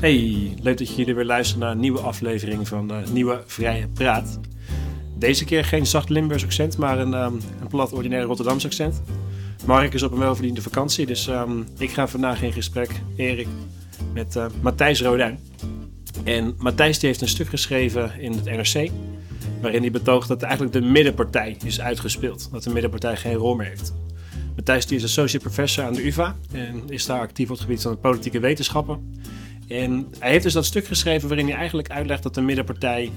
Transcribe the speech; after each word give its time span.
Hey, 0.00 0.54
leuk 0.62 0.78
dat 0.78 0.96
jullie 0.96 1.14
weer 1.14 1.24
luisteren 1.24 1.62
naar 1.62 1.70
een 1.70 1.80
nieuwe 1.80 2.00
aflevering 2.00 2.68
van 2.68 2.92
uh, 2.92 3.06
Nieuwe 3.12 3.42
Vrije 3.46 3.88
Praat. 3.88 4.40
Deze 5.18 5.44
keer 5.44 5.64
geen 5.64 5.86
zacht 5.86 6.08
Limburgs 6.08 6.44
accent, 6.44 6.76
maar 6.76 6.98
een, 6.98 7.12
um, 7.12 7.40
een 7.60 7.68
plat 7.68 7.92
ordinair 7.92 8.22
Rotterdams 8.22 8.64
accent. 8.64 9.02
Mark 9.66 9.94
is 9.94 10.02
op 10.02 10.12
een 10.12 10.18
welverdiende 10.18 10.62
vakantie, 10.62 11.06
dus 11.06 11.26
um, 11.26 11.66
ik 11.78 11.90
ga 11.90 12.08
vandaag 12.08 12.42
in 12.42 12.52
gesprek, 12.52 12.90
Erik, 13.16 13.46
met 14.12 14.36
uh, 14.36 14.46
Matthijs 14.60 15.02
Rodijn. 15.02 15.38
En 16.24 16.54
Matthijs 16.58 16.98
die 16.98 17.08
heeft 17.08 17.20
een 17.20 17.28
stuk 17.28 17.48
geschreven 17.48 18.20
in 18.20 18.32
het 18.32 18.44
NRC, 18.44 18.90
waarin 19.60 19.80
hij 19.80 19.90
betoogt 19.90 20.28
dat 20.28 20.42
eigenlijk 20.42 20.72
de 20.72 20.80
middenpartij 20.80 21.56
is 21.64 21.80
uitgespeeld. 21.80 22.48
Dat 22.52 22.62
de 22.62 22.70
middenpartij 22.70 23.16
geen 23.16 23.34
rol 23.34 23.54
meer 23.54 23.66
heeft. 23.66 23.94
Matthijs 24.56 24.86
die 24.86 24.96
is 24.96 25.04
associate 25.04 25.44
professor 25.44 25.84
aan 25.84 25.94
de 25.94 26.06
UvA 26.06 26.36
en 26.52 26.82
is 26.88 27.06
daar 27.06 27.20
actief 27.20 27.46
op 27.50 27.52
het 27.52 27.64
gebied 27.64 27.82
van 27.82 28.00
politieke 28.00 28.40
wetenschappen. 28.40 29.18
En 29.70 30.06
hij 30.18 30.30
heeft 30.30 30.42
dus 30.42 30.52
dat 30.52 30.64
stuk 30.64 30.86
geschreven 30.86 31.28
waarin 31.28 31.46
hij 31.46 31.56
eigenlijk 31.56 31.90
uitlegt 31.90 32.22
dat 32.22 32.34
de 32.34 32.40
middenpartij 32.40 33.10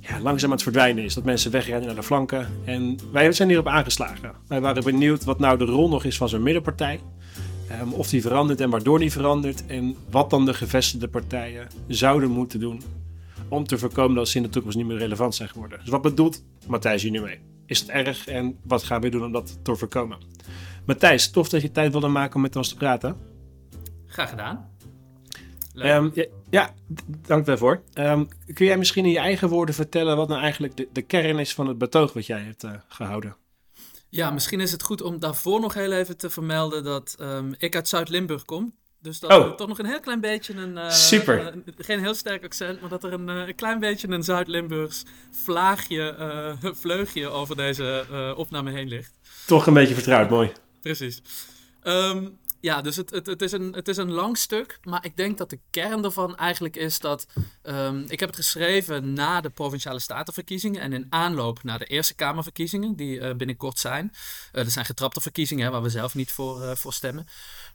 ja, 0.00 0.20
langzaam 0.20 0.50
aan 0.50 0.54
het 0.54 0.62
verdwijnen 0.62 1.04
is. 1.04 1.14
Dat 1.14 1.24
mensen 1.24 1.50
wegrennen 1.50 1.86
naar 1.86 1.94
de 1.94 2.02
flanken. 2.02 2.48
En 2.64 2.98
wij 3.12 3.32
zijn 3.32 3.48
hierop 3.48 3.66
aangeslagen. 3.66 4.32
Wij 4.48 4.60
waren 4.60 4.84
benieuwd 4.84 5.24
wat 5.24 5.38
nou 5.38 5.58
de 5.58 5.64
rol 5.64 5.88
nog 5.88 6.04
is 6.04 6.16
van 6.16 6.28
zo'n 6.28 6.42
middenpartij. 6.42 7.00
Um, 7.80 7.92
of 7.92 8.08
die 8.08 8.22
verandert 8.22 8.60
en 8.60 8.70
waardoor 8.70 8.98
die 8.98 9.12
verandert. 9.12 9.66
En 9.66 9.96
wat 10.10 10.30
dan 10.30 10.44
de 10.44 10.54
gevestigde 10.54 11.08
partijen 11.08 11.68
zouden 11.86 12.30
moeten 12.30 12.60
doen 12.60 12.82
om 13.48 13.66
te 13.66 13.78
voorkomen 13.78 14.16
dat 14.16 14.28
ze 14.28 14.36
in 14.36 14.42
de 14.42 14.48
toekomst 14.48 14.76
niet 14.76 14.86
meer 14.86 14.98
relevant 14.98 15.34
zijn 15.34 15.48
geworden. 15.48 15.78
Dus 15.78 15.88
wat 15.88 16.02
bedoelt 16.02 16.44
Matthijs 16.66 17.02
hier 17.02 17.10
nu 17.10 17.20
mee? 17.20 17.38
Is 17.66 17.80
het 17.80 17.88
erg 17.88 18.26
en 18.26 18.58
wat 18.62 18.82
gaan 18.82 19.00
we 19.00 19.08
doen 19.08 19.24
om 19.24 19.32
dat 19.32 19.58
te 19.62 19.76
voorkomen? 19.76 20.18
Matthijs, 20.86 21.30
tof 21.30 21.48
dat 21.48 21.62
je 21.62 21.70
tijd 21.70 21.92
wilde 21.92 22.08
maken 22.08 22.34
om 22.34 22.42
met 22.42 22.56
ons 22.56 22.68
te 22.68 22.74
praten. 22.74 23.16
Graag 24.06 24.30
gedaan. 24.30 24.71
Um, 25.74 26.10
ja, 26.14 26.24
ja, 26.50 26.74
dank 27.26 27.46
daarvoor. 27.46 27.82
Um, 27.94 28.28
kun 28.54 28.66
jij 28.66 28.78
misschien 28.78 29.04
in 29.04 29.10
je 29.10 29.18
eigen 29.18 29.48
woorden 29.48 29.74
vertellen 29.74 30.16
wat 30.16 30.28
nou 30.28 30.40
eigenlijk 30.40 30.76
de, 30.76 30.88
de 30.92 31.02
kern 31.02 31.38
is 31.38 31.54
van 31.54 31.66
het 31.66 31.78
betoog 31.78 32.12
wat 32.12 32.26
jij 32.26 32.40
hebt 32.40 32.64
uh, 32.64 32.72
gehouden? 32.88 33.36
Ja, 34.08 34.30
misschien 34.30 34.60
is 34.60 34.72
het 34.72 34.82
goed 34.82 35.02
om 35.02 35.18
daarvoor 35.18 35.60
nog 35.60 35.74
heel 35.74 35.92
even 35.92 36.16
te 36.16 36.30
vermelden 36.30 36.84
dat 36.84 37.16
um, 37.20 37.54
ik 37.58 37.74
uit 37.74 37.88
Zuid-Limburg 37.88 38.44
kom. 38.44 38.74
Dus 39.00 39.20
dat 39.20 39.32
oh. 39.32 39.44
er 39.44 39.56
toch 39.56 39.68
nog 39.68 39.78
een 39.78 39.86
heel 39.86 40.00
klein 40.00 40.20
beetje 40.20 40.54
een. 40.54 40.76
Uh, 40.76 40.90
Super. 40.90 41.54
Geen 41.76 42.00
heel 42.00 42.14
sterk 42.14 42.44
accent, 42.44 42.80
maar 42.80 42.90
dat 42.90 43.04
er 43.04 43.12
een, 43.12 43.28
een 43.28 43.54
klein 43.54 43.78
beetje 43.78 44.08
een 44.08 44.22
Zuid-Limburgs 44.22 45.02
vlaagje, 45.30 46.16
vleugje 46.82 47.28
over 47.28 47.56
deze 47.56 48.04
opname 48.36 48.70
heen 48.70 48.88
ligt. 48.88 49.18
Toch 49.46 49.66
een 49.66 49.74
beetje 49.74 49.94
vertrouwd, 49.94 50.30
mooi. 50.30 50.52
Precies. 50.80 51.22
Um, 51.82 52.38
ja, 52.62 52.80
dus 52.80 52.96
het, 52.96 53.10
het, 53.10 53.26
het, 53.26 53.42
is 53.42 53.52
een, 53.52 53.72
het 53.72 53.88
is 53.88 53.96
een 53.96 54.10
lang 54.10 54.38
stuk. 54.38 54.78
Maar 54.82 55.04
ik 55.04 55.16
denk 55.16 55.38
dat 55.38 55.50
de 55.50 55.60
kern 55.70 56.04
ervan 56.04 56.36
eigenlijk 56.36 56.76
is 56.76 56.98
dat. 56.98 57.26
Um, 57.62 58.04
ik 58.08 58.20
heb 58.20 58.28
het 58.28 58.38
geschreven 58.38 59.12
na 59.12 59.40
de 59.40 59.50
provinciale 59.50 59.98
statenverkiezingen. 59.98 60.80
En 60.80 60.92
in 60.92 61.06
aanloop 61.08 61.62
naar 61.62 61.78
de 61.78 61.84
Eerste 61.84 62.14
Kamerverkiezingen, 62.14 62.96
die 62.96 63.18
uh, 63.18 63.34
binnenkort 63.34 63.78
zijn. 63.78 64.12
Uh, 64.52 64.64
er 64.64 64.70
zijn 64.70 64.84
getrapte 64.84 65.20
verkiezingen 65.20 65.64
hè, 65.64 65.70
waar 65.70 65.82
we 65.82 65.88
zelf 65.88 66.14
niet 66.14 66.32
voor, 66.32 66.62
uh, 66.62 66.74
voor 66.74 66.92
stemmen. 66.92 67.26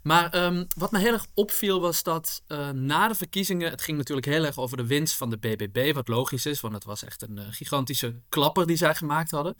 Maar 0.01 0.43
um, 0.43 0.67
wat 0.77 0.91
me 0.91 0.99
heel 0.99 1.13
erg 1.13 1.27
opviel 1.33 1.81
was 1.81 2.03
dat 2.03 2.43
na 2.73 3.07
de 3.07 3.15
verkiezingen. 3.15 3.69
Het 3.69 3.81
ging 3.81 3.97
natuurlijk 3.97 4.27
heel 4.27 4.45
erg 4.45 4.57
over 4.57 4.77
de 4.77 4.85
winst 4.85 5.15
van 5.15 5.29
de 5.29 5.37
BBB. 5.37 5.93
Wat 5.93 6.07
logisch 6.07 6.45
is, 6.45 6.61
want 6.61 6.73
het 6.73 6.83
was 6.83 7.03
echt 7.03 7.21
een 7.21 7.39
gigantische 7.53 8.21
klapper 8.29 8.67
die 8.67 8.77
zij 8.77 8.95
gemaakt 8.95 9.31
hadden. 9.31 9.55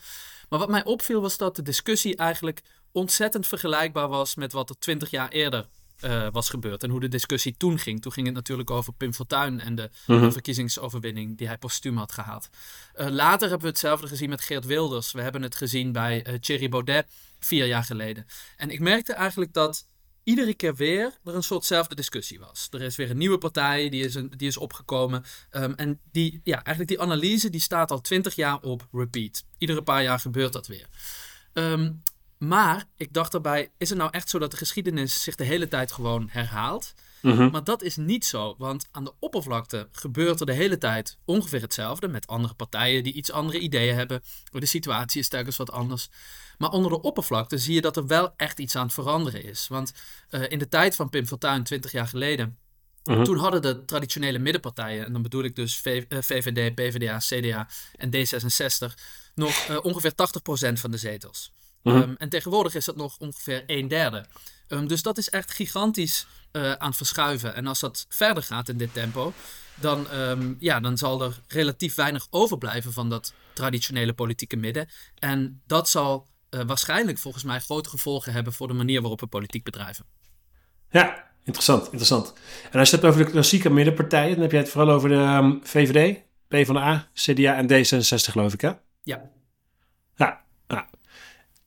Maar 0.49 0.59
wat 0.59 0.69
mij 0.69 0.83
opviel 0.83 1.21
was 1.21 1.37
dat 1.37 1.55
de 1.55 1.61
discussie 1.61 2.15
eigenlijk 2.15 2.61
ontzettend 2.97 3.47
vergelijkbaar 3.47 4.07
was 4.07 4.35
met 4.35 4.51
wat 4.51 4.69
er 4.69 4.79
twintig 4.79 5.09
jaar 5.09 5.29
eerder 5.29 5.67
uh, 6.01 6.27
was 6.31 6.49
gebeurd. 6.49 6.83
En 6.83 6.89
hoe 6.89 6.99
de 6.99 7.07
discussie 7.07 7.55
toen 7.57 7.79
ging. 7.79 8.01
Toen 8.01 8.11
ging 8.11 8.25
het 8.25 8.35
natuurlijk 8.35 8.71
over 8.71 8.93
Pim 8.93 9.13
Fortuyn 9.13 9.59
en 9.59 9.75
de 9.75 9.89
mm 10.07 10.19
-hmm. 10.19 10.31
verkiezingsoverwinning 10.31 11.37
die 11.37 11.47
hij 11.47 11.57
postuum 11.57 11.97
had 11.97 12.11
gehaald. 12.11 12.49
Uh, 12.95 13.07
later 13.07 13.49
hebben 13.49 13.65
we 13.65 13.71
hetzelfde 13.71 14.07
gezien 14.07 14.29
met 14.29 14.41
Geert 14.41 14.65
Wilders. 14.65 15.11
We 15.11 15.21
hebben 15.21 15.41
het 15.41 15.55
gezien 15.55 15.91
bij 15.91 16.27
uh, 16.27 16.33
Thierry 16.33 16.69
Baudet 16.69 17.11
vier 17.39 17.65
jaar 17.65 17.83
geleden. 17.83 18.25
En 18.57 18.69
ik 18.69 18.79
merkte 18.79 19.13
eigenlijk 19.13 19.53
dat 19.53 19.87
iedere 20.23 20.53
keer 20.53 20.75
weer 20.75 21.13
er 21.23 21.35
een 21.35 21.43
soortzelfde 21.43 21.95
discussie 21.95 22.39
was. 22.39 22.67
Er 22.71 22.81
is 22.81 22.95
weer 22.95 23.09
een 23.09 23.17
nieuwe 23.17 23.37
partij, 23.37 23.89
die 23.89 24.03
is, 24.03 24.15
een, 24.15 24.33
die 24.37 24.47
is 24.47 24.57
opgekomen. 24.57 25.23
Um, 25.51 25.73
en 25.73 25.99
die, 26.11 26.41
ja, 26.43 26.63
eigenlijk 26.63 26.87
die 26.87 27.01
analyse 27.01 27.49
die 27.49 27.61
staat 27.61 27.91
al 27.91 28.01
twintig 28.01 28.35
jaar 28.35 28.59
op 28.61 28.87
repeat. 28.91 29.43
Iedere 29.57 29.81
paar 29.81 30.03
jaar 30.03 30.19
gebeurt 30.19 30.53
dat 30.53 30.67
weer. 30.67 30.87
Um, 31.53 32.01
maar 32.37 32.85
ik 32.95 33.13
dacht 33.13 33.31
daarbij, 33.31 33.71
is 33.77 33.89
het 33.89 33.97
nou 33.97 34.11
echt 34.11 34.29
zo 34.29 34.39
dat 34.39 34.51
de 34.51 34.57
geschiedenis 34.57 35.23
zich 35.23 35.35
de 35.35 35.43
hele 35.43 35.67
tijd 35.67 35.91
gewoon 35.91 36.27
herhaalt? 36.31 36.93
Mm 37.21 37.37
-hmm. 37.37 37.51
Maar 37.51 37.63
dat 37.63 37.81
is 37.81 37.95
niet 37.95 38.25
zo, 38.25 38.55
want 38.57 38.87
aan 38.91 39.03
de 39.03 39.13
oppervlakte 39.19 39.87
gebeurt 39.91 40.39
er 40.39 40.45
de 40.45 40.53
hele 40.53 40.77
tijd 40.77 41.17
ongeveer 41.25 41.61
hetzelfde 41.61 42.07
met 42.07 42.27
andere 42.27 42.53
partijen 42.53 43.03
die 43.03 43.13
iets 43.13 43.31
andere 43.31 43.59
ideeën 43.59 43.95
hebben. 43.95 44.23
De 44.51 44.65
situatie 44.65 45.19
is 45.19 45.27
telkens 45.27 45.57
wat 45.57 45.71
anders. 45.71 46.09
Maar 46.57 46.69
onder 46.69 46.91
de 46.91 47.01
oppervlakte 47.01 47.57
zie 47.57 47.73
je 47.73 47.81
dat 47.81 47.97
er 47.97 48.07
wel 48.07 48.33
echt 48.35 48.59
iets 48.59 48.75
aan 48.75 48.85
het 48.85 48.93
veranderen 48.93 49.43
is. 49.43 49.67
Want 49.67 49.93
uh, 50.29 50.43
in 50.47 50.59
de 50.59 50.67
tijd 50.67 50.95
van 50.95 51.09
Pim 51.09 51.25
Fortuyn, 51.25 51.63
20 51.63 51.91
jaar 51.91 52.07
geleden, 52.07 52.57
mm 53.03 53.15
-hmm. 53.15 53.23
toen 53.23 53.37
hadden 53.37 53.61
de 53.61 53.85
traditionele 53.85 54.39
middenpartijen, 54.39 55.05
en 55.05 55.13
dan 55.13 55.21
bedoel 55.21 55.43
ik 55.43 55.55
dus 55.55 55.77
v 55.77 55.85
uh, 55.85 56.19
VVD, 56.21 56.75
PvdA, 56.75 57.17
CDA 57.17 57.67
en 57.95 58.09
D66, 58.15 58.93
nog 59.35 59.67
uh, 59.69 59.77
ongeveer 59.81 60.11
80% 60.11 60.15
van 60.73 60.91
de 60.91 60.97
zetels. 60.97 61.51
Mm 61.81 61.93
-hmm. 61.93 62.01
um, 62.01 62.15
en 62.17 62.29
tegenwoordig 62.29 62.75
is 62.75 62.85
dat 62.85 62.95
nog 62.95 63.17
ongeveer 63.17 63.63
een 63.67 63.87
derde. 63.87 64.25
Um, 64.67 64.87
dus 64.87 65.01
dat 65.01 65.17
is 65.17 65.29
echt 65.29 65.51
gigantisch 65.51 66.27
uh, 66.51 66.71
aan 66.71 66.87
het 66.87 66.97
verschuiven. 66.97 67.55
En 67.55 67.67
als 67.67 67.79
dat 67.79 68.05
verder 68.09 68.43
gaat 68.43 68.69
in 68.69 68.77
dit 68.77 68.93
tempo, 68.93 69.33
dan, 69.75 70.11
um, 70.13 70.55
ja, 70.59 70.79
dan 70.79 70.97
zal 70.97 71.21
er 71.23 71.39
relatief 71.47 71.95
weinig 71.95 72.27
overblijven 72.29 72.93
van 72.93 73.09
dat 73.09 73.33
traditionele 73.53 74.13
politieke 74.13 74.55
midden. 74.55 74.89
En 75.15 75.61
dat 75.67 75.89
zal 75.89 76.27
uh, 76.49 76.61
waarschijnlijk 76.65 77.17
volgens 77.17 77.43
mij 77.43 77.59
grote 77.59 77.89
gevolgen 77.89 78.33
hebben 78.33 78.53
voor 78.53 78.67
de 78.67 78.73
manier 78.73 79.01
waarop 79.01 79.19
we 79.19 79.27
politiek 79.27 79.63
bedrijven. 79.63 80.05
Ja, 80.89 81.31
interessant, 81.43 81.83
interessant. 81.83 82.33
En 82.71 82.79
als 82.79 82.89
je 82.89 82.95
het 82.95 83.03
hebt 83.03 83.15
over 83.15 83.25
de 83.25 83.31
klassieke 83.31 83.69
middenpartijen, 83.69 84.31
dan 84.31 84.41
heb 84.41 84.51
je 84.51 84.57
het 84.57 84.69
vooral 84.69 84.95
over 84.95 85.09
de 85.09 85.15
um, 85.15 85.59
VVD, 85.63 86.19
PvdA, 86.47 87.07
CDA 87.13 87.55
en 87.55 87.67
D66 87.67 88.31
geloof 88.31 88.53
ik 88.53 88.61
hè? 88.61 88.71
Ja 89.03 89.35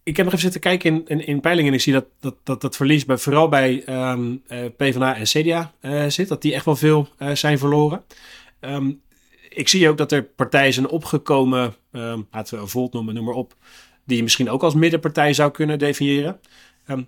ik 0.02 0.16
heb 0.16 0.24
nog 0.24 0.34
even 0.34 0.50
zitten 0.52 0.60
kijken 0.60 0.94
in, 0.94 1.04
in, 1.06 1.26
in 1.26 1.40
peilingen 1.40 1.70
en 1.70 1.76
ik 1.76 1.82
zie 1.82 1.92
dat 1.92 2.06
dat, 2.20 2.34
dat, 2.42 2.60
dat 2.60 2.76
verlies 2.76 3.04
bij, 3.04 3.16
vooral 3.16 3.48
bij 3.48 3.82
um, 4.10 4.42
uh, 4.48 4.58
PvdA 4.76 5.16
en 5.16 5.24
CDA 5.24 5.72
uh, 5.82 6.06
zit. 6.06 6.28
Dat 6.28 6.42
die 6.42 6.54
echt 6.54 6.64
wel 6.64 6.76
veel 6.76 7.08
uh, 7.18 7.34
zijn 7.34 7.58
verloren. 7.58 8.04
Um, 8.60 9.00
ik 9.48 9.68
zie 9.68 9.88
ook 9.88 9.98
dat 9.98 10.12
er 10.12 10.22
partijen 10.22 10.72
zijn 10.72 10.88
opgekomen, 10.88 11.74
um, 11.92 12.26
laten 12.30 12.60
we 12.60 12.66
Volt 12.66 12.92
noemen, 12.92 13.14
noem 13.14 13.24
maar 13.24 13.34
op, 13.34 13.54
die 14.04 14.16
je 14.16 14.22
misschien 14.22 14.50
ook 14.50 14.62
als 14.62 14.74
middenpartij 14.74 15.32
zou 15.32 15.50
kunnen 15.50 15.78
definiëren. 15.78 16.40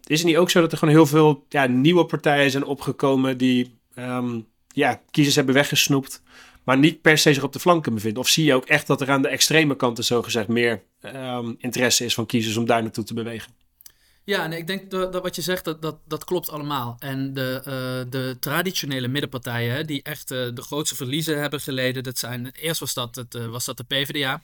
is 0.07 0.19
het 0.19 0.27
niet 0.27 0.37
ook 0.37 0.51
zo 0.51 0.61
dat 0.61 0.73
er 0.73 0.79
gewoon 0.79 0.95
heel 0.95 1.07
veel 1.07 1.45
ja, 1.49 1.67
nieuwe 1.67 2.05
partijen 2.05 2.51
zijn 2.51 2.65
opgekomen 2.65 3.39
die 3.39 3.79
ja, 4.69 5.01
kiezers 5.11 5.37
hebben 5.37 5.55
weggesnoept, 5.55 6.23
maar 6.65 6.79
niet 6.79 7.01
per 7.01 7.19
se 7.19 7.35
zich 7.35 7.43
op 7.43 7.53
de 7.53 7.61
flanken 7.61 7.95
bevinden? 7.95 8.23
Of 8.23 8.29
zie 8.29 8.45
je 8.45 8.55
ook 8.55 8.67
echt 8.67 8.87
dat 8.87 9.01
er 9.01 9.11
aan 9.11 9.23
de 9.23 9.29
extreme 9.29 9.77
kanten 9.77 10.05
zogezegd 10.05 10.49
meer 10.49 10.83
um, 11.01 11.55
interesse 11.59 12.05
is 12.05 12.15
van 12.15 12.27
kiezers 12.27 12.57
om 12.57 12.67
daar 12.67 12.83
naartoe 12.83 13.05
te 13.05 13.15
bewegen? 13.15 13.53
Ja, 14.25 14.45
en 14.45 14.53
ik 14.53 14.67
denk 14.67 14.91
dat, 14.91 15.23
wat 15.23 15.37
je 15.37 15.43
zegt, 15.43 15.65
dat, 15.65 15.83
dat, 15.83 15.97
dat 16.07 16.25
klopt 16.25 16.51
allemaal. 16.51 16.97
En 16.99 17.35
de, 17.35 17.59
uh, 17.59 18.11
de 18.11 18.37
traditionele 18.41 19.09
middenpartijen, 19.09 19.75
hè, 19.75 19.85
die 19.85 20.03
echt 20.03 20.31
uh, 20.31 20.49
de 20.55 20.63
grootste 20.63 20.97
verliezen 20.97 21.41
hebben 21.41 21.61
geleden, 21.61 22.03
dat 22.03 22.19
zijn, 22.19 22.51
eerst 22.53 22.81
was 22.81 22.95
dat, 22.95 23.15
het, 23.15 23.35
uh, 23.35 23.47
was 23.47 23.65
dat 23.65 23.77
de 23.77 23.85
PvdA. 23.85 24.43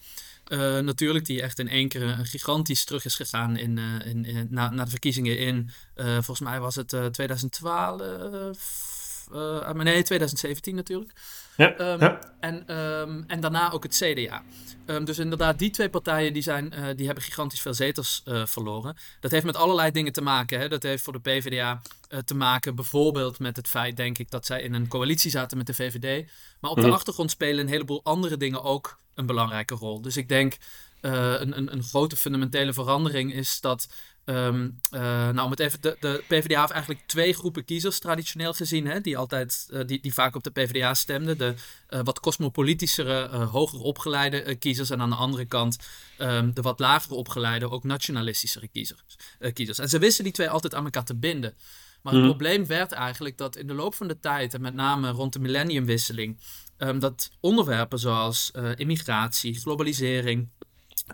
Natuurlijk, 0.83 1.25
die 1.25 1.43
echt 1.43 1.59
in 1.59 1.69
één 1.69 1.89
keer 1.89 2.03
een 2.03 2.27
gigantisch 2.27 2.85
terug 2.85 3.05
is 3.05 3.15
gegaan 3.15 3.57
in, 3.57 3.79
in, 4.05 4.25
in, 4.25 4.47
na, 4.51 4.71
na 4.71 4.85
de 4.85 4.91
verkiezingen 4.91 5.39
in, 5.39 5.71
volgens 5.97 6.41
mij 6.41 6.61
was 6.61 6.75
het 6.75 6.97
2012, 7.11 8.88
nee, 9.75 10.03
2017 10.03 10.75
natuurlijk. 10.75 11.13
Ja, 11.57 11.81
um, 11.81 12.01
ja. 12.01 12.19
En, 12.41 12.77
um, 12.77 13.25
en 13.27 13.41
daarna 13.41 13.73
ook 13.73 13.83
het 13.83 13.95
CDA. 13.95 14.43
Um, 14.87 15.05
dus 15.05 15.19
inderdaad, 15.19 15.59
die 15.59 15.71
twee 15.71 15.91
partijen 15.91 16.33
die 16.33 16.43
zijn, 16.43 16.73
uh, 16.75 16.87
die 16.97 17.07
hebben 17.07 17.25
gigantisch 17.25 17.61
veel 17.61 17.75
zetels 17.75 18.23
uh, 18.27 18.47
verloren. 18.47 18.97
Dat 19.21 19.31
heeft 19.31 19.45
met 19.45 19.57
allerlei 19.57 19.91
dingen 19.91 20.13
te 20.13 20.21
maken. 20.21 20.59
Hè. 20.61 20.69
Dat 20.69 20.83
heeft 20.83 21.03
voor 21.03 21.13
de 21.13 21.21
PvdA 21.21 21.83
uh, 22.11 22.19
te 22.19 22.35
maken 22.35 22.75
bijvoorbeeld 22.75 23.39
met 23.39 23.57
het 23.57 23.69
feit, 23.69 23.97
denk 23.97 24.19
ik, 24.19 24.31
dat 24.31 24.47
zij 24.47 24.63
in 24.63 24.75
een 24.75 24.89
coalitie 24.89 25.31
zaten 25.31 25.57
met 25.57 25.67
de 25.67 25.75
VVD. 25.75 26.29
Maar 26.61 26.71
op 26.71 26.77
de 26.77 26.83
mm 26.83 26.89
-hmm. 26.89 26.97
achtergrond 26.97 27.31
spelen 27.31 27.65
een 27.65 27.73
heleboel 27.73 28.05
andere 28.05 28.37
dingen 28.37 28.63
ook 28.63 28.99
een 29.15 29.27
belangrijke 29.27 29.75
rol. 29.75 30.01
Dus 30.01 30.17
ik 30.17 30.29
denk, 30.29 30.57
een, 31.01 31.57
een, 31.57 31.73
een 31.73 31.83
grote 31.83 32.17
fundamentele 32.17 32.73
verandering 32.73 33.33
is 33.35 33.61
dat 33.61 33.89
Um, 34.31 34.81
uh, 34.95 35.01
nou, 35.01 35.41
om 35.41 35.51
het 35.51 35.61
even, 35.61 35.81
de, 35.81 35.97
de 36.01 36.23
PvdA 36.27 36.61
heeft 36.61 36.73
eigenlijk 36.73 37.07
twee 37.07 37.33
groepen 37.33 37.65
kiezers 37.65 37.99
traditioneel 37.99 38.53
gezien, 38.53 38.87
hè, 38.87 39.01
die 39.01 39.17
altijd, 39.17 39.69
uh, 39.71 39.81
die, 39.87 40.01
die 40.01 40.15
vaak 40.15 40.35
op 40.35 40.43
de 40.43 40.51
PvdA 40.51 40.95
stemden. 40.95 41.39
De 41.39 41.55
uh, 41.91 42.01
wat 42.05 42.21
cosmopolitischere, 42.21 43.37
hoger 43.37 43.81
opgeleide 43.81 44.55
kiezers 44.55 44.91
en 44.91 45.01
aan 45.01 45.11
de 45.11 45.17
andere 45.17 45.45
kant 45.45 45.79
um, 46.19 46.55
de 46.55 46.63
wat 46.63 46.79
lager 46.79 47.13
opgeleide, 47.13 47.71
ook 47.71 47.85
nationalistischere 47.85 48.69
kiezers, 48.69 49.17
kiezers. 49.53 49.79
En 49.79 49.89
ze 49.89 49.99
wisten 49.99 50.25
die 50.25 50.33
twee 50.33 50.51
altijd 50.51 50.75
aan 50.75 50.85
elkaar 50.85 51.05
te 51.05 51.17
binden. 51.17 51.55
Maar 52.03 52.13
het 52.13 52.25
probleem 52.25 52.67
werd 52.67 52.93
eigenlijk 52.93 53.39
dat 53.39 53.57
in 53.57 53.67
de 53.67 53.75
loop 53.75 53.95
van 53.95 54.09
de 54.09 54.21
tijd, 54.21 54.55
en 54.55 54.61
met 54.61 54.75
name 54.75 55.11
rond 55.11 55.33
de 55.33 55.39
millenniumwisseling, 55.39 56.39
um, 56.79 56.99
dat 56.99 57.31
onderwerpen 57.41 57.99
zoals 57.99 58.51
immigratie, 58.77 59.61
globalisering, 59.61 60.49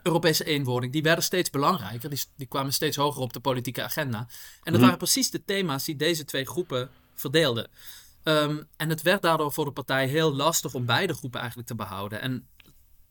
Europese 0.02 0.44
eenwording, 0.44 0.92
die 0.92 1.02
werden 1.02 1.25
steeds 1.25 1.50
belangrijker. 1.50 2.10
Die, 2.10 2.20
die 2.36 2.46
kwamen 2.46 2.72
steeds 2.72 2.96
hoger 2.96 3.22
op 3.22 3.32
de 3.32 3.40
politieke 3.40 3.82
agenda. 3.82 4.19
En 4.19 4.26
dat 4.62 4.72
mhm. 4.72 4.82
waren 4.82 4.98
precies 4.98 5.31
de 5.31 5.44
thema's 5.44 5.84
die 5.84 5.96
deze 5.96 6.25
twee 6.25 6.46
groepen 6.46 6.90
verdeelden. 7.14 7.70
Ehm, 8.22 8.62
en 8.76 8.88
het 8.88 9.02
werd 9.02 9.22
daardoor 9.22 9.52
voor 9.52 9.64
de 9.64 9.70
partij 9.70 10.06
heel 10.06 10.34
lastig 10.34 10.75
om 10.75 10.86
beide 10.86 11.14
groepen 11.14 11.38
eigenlijk 11.38 11.69
te 11.69 11.75
behouden. 11.75 12.20
En 12.20 12.48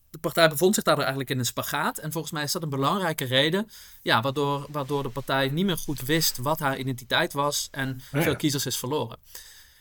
de 0.09 0.19
partij 0.19 0.49
bevond 0.49 0.75
zich 0.75 0.83
daardoor 0.83 1.03
eigenlijk 1.03 1.33
in 1.33 1.39
een 1.39 1.45
spagaat. 1.45 1.97
En 1.97 2.11
volgens 2.11 2.33
mij 2.33 2.43
is 2.43 2.51
dat 2.51 2.63
een 2.63 2.69
belangrijke 2.69 3.25
reden. 3.25 3.69
Ja, 4.01 4.21
waardoor, 4.21 4.65
waardoor 4.69 5.03
de 5.03 5.09
partij 5.09 5.49
niet 5.49 5.65
meer 5.65 5.77
goed 5.77 6.01
wist 6.01 6.37
wat 6.37 6.59
haar 6.59 6.77
identiteit 6.77 7.33
was. 7.33 7.67
En 7.71 8.01
veel 8.11 8.35
kiezers 8.35 8.65
is 8.65 8.77
verloren. 8.77 9.17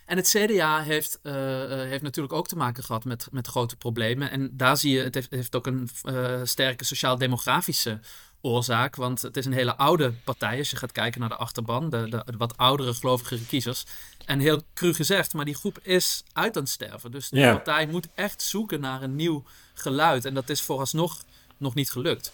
En 0.05 0.17
het 0.17 0.29
CDA 0.29 0.83
heeft, 0.83 1.19
uh, 1.23 1.33
heeft 1.67 2.03
natuurlijk 2.03 2.35
ook 2.35 2.49
te 2.49 2.57
maken 2.57 2.85
gehad 2.85 3.05
met, 3.05 3.29
met 3.31 3.47
grote 3.47 3.77
problemen. 3.77 4.31
En 4.31 4.57
daar 4.57 4.77
zie 4.77 4.93
je, 4.93 5.03
het 5.03 5.15
heeft, 5.15 5.31
heeft 5.31 5.57
ook 5.57 5.67
een 5.67 5.89
uh, 6.05 6.41
sterke 6.45 6.85
sociaal-demografische 6.85 8.01
oorzaak. 8.41 8.97
Want 8.97 9.23
het 9.23 9.37
is 9.37 9.45
een 9.45 9.53
hele 9.53 9.77
oude 9.77 10.13
partij 10.25 10.59
als 10.59 10.71
je 10.71 10.77
gaat 10.77 10.93
kijken 10.93 11.21
naar 11.21 11.29
de 11.29 11.37
achterban, 11.37 11.91
de, 11.91 12.09
de, 12.09 12.25
wat 12.39 12.57
oudere 12.57 12.95
gelovige 12.95 13.47
kiezers. 13.47 13.85
En 14.25 14.39
heel 14.39 14.63
cru 14.75 14.95
gezegd, 14.95 15.35
maar 15.35 15.45
die 15.45 15.55
groep 15.55 15.79
is 15.83 16.23
uit 16.33 16.57
aan 16.57 16.63
het 16.63 16.71
sterven. 16.71 17.11
Dus 17.11 17.29
de 17.29 17.41
partij 17.41 17.87
moet 17.87 18.09
echt 18.15 18.43
zoeken 18.43 18.81
naar 18.81 19.03
een 19.03 19.17
nieuw 19.17 19.45
geluid. 19.75 20.25
En 20.25 20.35
dat 20.35 20.49
is 20.49 20.61
vooralsnog 20.61 21.23
nog 21.57 21.75
niet 21.75 21.91
gelukt. 21.91 22.33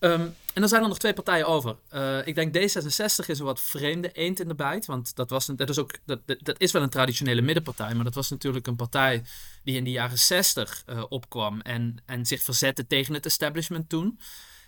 Um, 0.00 0.34
en 0.56 0.62
dan 0.62 0.68
zijn 0.68 0.82
er 0.82 0.88
nog 0.88 0.98
twee 0.98 1.12
partijen 1.12 1.46
over. 1.46 1.76
Uh, 1.94 2.26
ik 2.26 2.34
denk 2.34 2.56
D66 2.56 3.26
is 3.26 3.38
een 3.38 3.44
wat 3.44 3.60
vreemde 3.60 4.12
eend 4.12 4.40
in 4.40 4.48
de 4.48 4.54
bijt. 4.54 4.86
Want 4.86 5.16
dat, 5.16 5.30
was, 5.30 5.46
dat, 5.46 5.68
is 5.68 5.78
ook, 5.78 5.90
dat, 6.04 6.20
dat 6.26 6.60
is 6.60 6.72
wel 6.72 6.82
een 6.82 6.88
traditionele 6.88 7.40
middenpartij. 7.40 7.94
Maar 7.94 8.04
dat 8.04 8.14
was 8.14 8.30
natuurlijk 8.30 8.66
een 8.66 8.76
partij 8.76 9.22
die 9.64 9.76
in 9.76 9.84
de 9.84 9.90
jaren 9.90 10.18
60 10.18 10.82
uh, 10.86 11.04
opkwam. 11.08 11.60
En, 11.60 12.02
en 12.06 12.26
zich 12.26 12.42
verzette 12.42 12.86
tegen 12.86 13.14
het 13.14 13.26
establishment 13.26 13.88
toen. 13.88 14.20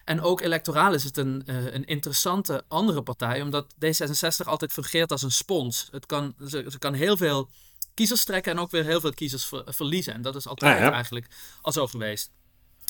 En 0.04 0.20
ook 0.20 0.40
electoraal 0.40 0.94
is 0.94 1.04
het 1.04 1.16
een, 1.16 1.42
uh, 1.46 1.72
een 1.72 1.84
interessante 1.84 2.64
andere 2.68 3.02
partij, 3.02 3.42
omdat 3.42 3.74
D66 3.74 4.44
altijd 4.44 4.72
fungeert 4.72 5.12
als 5.12 5.22
een 5.22 5.32
spons. 5.32 5.88
Het 5.90 6.06
kan, 6.06 6.34
ze, 6.48 6.64
ze 6.68 6.78
kan 6.78 6.94
heel 6.94 7.16
veel 7.16 7.48
kiezers 7.94 8.24
trekken 8.24 8.52
en 8.52 8.58
ook 8.58 8.70
weer 8.70 8.84
heel 8.84 9.00
veel 9.00 9.14
kiezers 9.14 9.46
ver, 9.46 9.62
verliezen. 9.66 10.14
En 10.14 10.22
dat 10.22 10.36
is 10.36 10.46
altijd 10.46 10.78
ja, 10.78 10.92
eigenlijk 10.92 11.26
al 11.62 11.72
zo 11.72 11.86
geweest. 11.86 12.30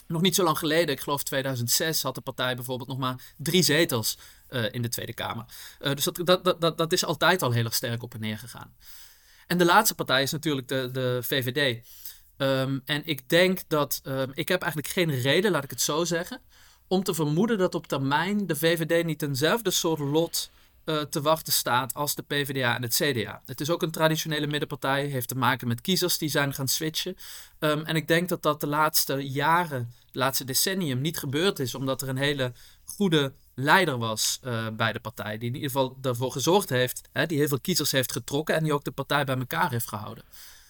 Nog 0.08 0.22
niet 0.22 0.34
zo 0.34 0.44
lang 0.44 0.58
geleden, 0.58 0.94
ik 0.94 1.00
geloof 1.00 1.22
2006, 1.22 2.02
had 2.02 2.14
de 2.14 2.20
partij 2.20 2.54
bijvoorbeeld 2.54 2.88
nog 2.88 2.98
maar 2.98 3.34
drie 3.36 3.62
zetels 3.62 4.18
uh, 4.50 4.64
in 4.70 4.82
de 4.82 4.88
Tweede 4.88 5.14
Kamer. 5.14 5.44
Uh, 5.80 5.94
dus 5.94 6.04
dat, 6.04 6.44
dat, 6.44 6.60
dat, 6.60 6.78
dat 6.78 6.92
is 6.92 7.04
altijd 7.04 7.42
al 7.42 7.50
heel 7.50 7.64
erg 7.64 7.74
sterk 7.74 8.02
op 8.02 8.14
en 8.14 8.20
neer 8.20 8.38
gegaan. 8.38 8.76
En 9.46 9.58
de 9.58 9.64
laatste 9.64 9.94
partij 9.94 10.22
is 10.22 10.30
natuurlijk 10.30 10.68
de, 10.68 10.90
de 10.92 11.18
VVD. 11.22 11.86
Um, 12.36 12.82
en 12.84 13.02
ik 13.04 13.28
denk 13.28 13.60
dat, 13.66 14.00
um, 14.04 14.30
ik 14.34 14.48
heb 14.48 14.62
eigenlijk 14.62 14.92
geen 14.92 15.20
reden, 15.20 15.50
laat 15.50 15.64
ik 15.64 15.70
het 15.70 15.82
zo 15.82 16.04
zeggen, 16.04 16.40
om 16.86 17.02
te 17.02 17.14
vermoeden 17.14 17.58
dat 17.58 17.74
op 17.74 17.86
termijn 17.86 18.46
de 18.46 18.56
VVD 18.56 19.04
niet 19.04 19.22
eenzelfde 19.22 19.70
soort 19.70 19.98
lot 19.98 20.50
uh, 20.88 21.00
te 21.00 21.20
wachten 21.20 21.52
staat 21.52 21.94
als 21.94 22.14
de 22.14 22.22
PvdA 22.22 22.74
en 22.74 22.82
het 22.82 22.94
CDA. 22.94 23.42
Het 23.46 23.60
is 23.60 23.70
ook 23.70 23.82
een 23.82 23.90
traditionele 23.90 24.46
middenpartij, 24.46 25.06
heeft 25.06 25.28
te 25.28 25.36
maken 25.36 25.68
met 25.68 25.80
kiezers 25.80 26.18
die 26.18 26.28
zijn 26.28 26.54
gaan 26.54 26.68
switchen. 26.68 27.16
Um, 27.58 27.84
en 27.84 27.96
ik 27.96 28.08
denk 28.08 28.28
dat 28.28 28.42
dat 28.42 28.60
de 28.60 28.66
laatste 28.66 29.28
jaren, 29.30 29.92
de 30.10 30.18
laatste 30.18 30.44
decennium 30.44 31.00
niet 31.00 31.18
gebeurd 31.18 31.58
is, 31.58 31.74
omdat 31.74 32.02
er 32.02 32.08
een 32.08 32.16
hele 32.16 32.52
goede 32.84 33.32
leider 33.54 33.98
was 33.98 34.40
uh, 34.44 34.66
bij 34.72 34.92
de 34.92 35.00
partij. 35.00 35.38
Die 35.38 35.48
in 35.48 35.54
ieder 35.54 35.70
geval 35.70 35.96
ervoor 36.02 36.32
gezorgd 36.32 36.68
heeft, 36.68 37.08
hè, 37.12 37.26
die 37.26 37.38
heel 37.38 37.48
veel 37.48 37.60
kiezers 37.60 37.92
heeft 37.92 38.12
getrokken 38.12 38.54
en 38.54 38.62
die 38.62 38.72
ook 38.72 38.84
de 38.84 38.90
partij 38.90 39.24
bij 39.24 39.36
elkaar 39.38 39.70
heeft 39.70 39.88
gehouden. 39.88 40.24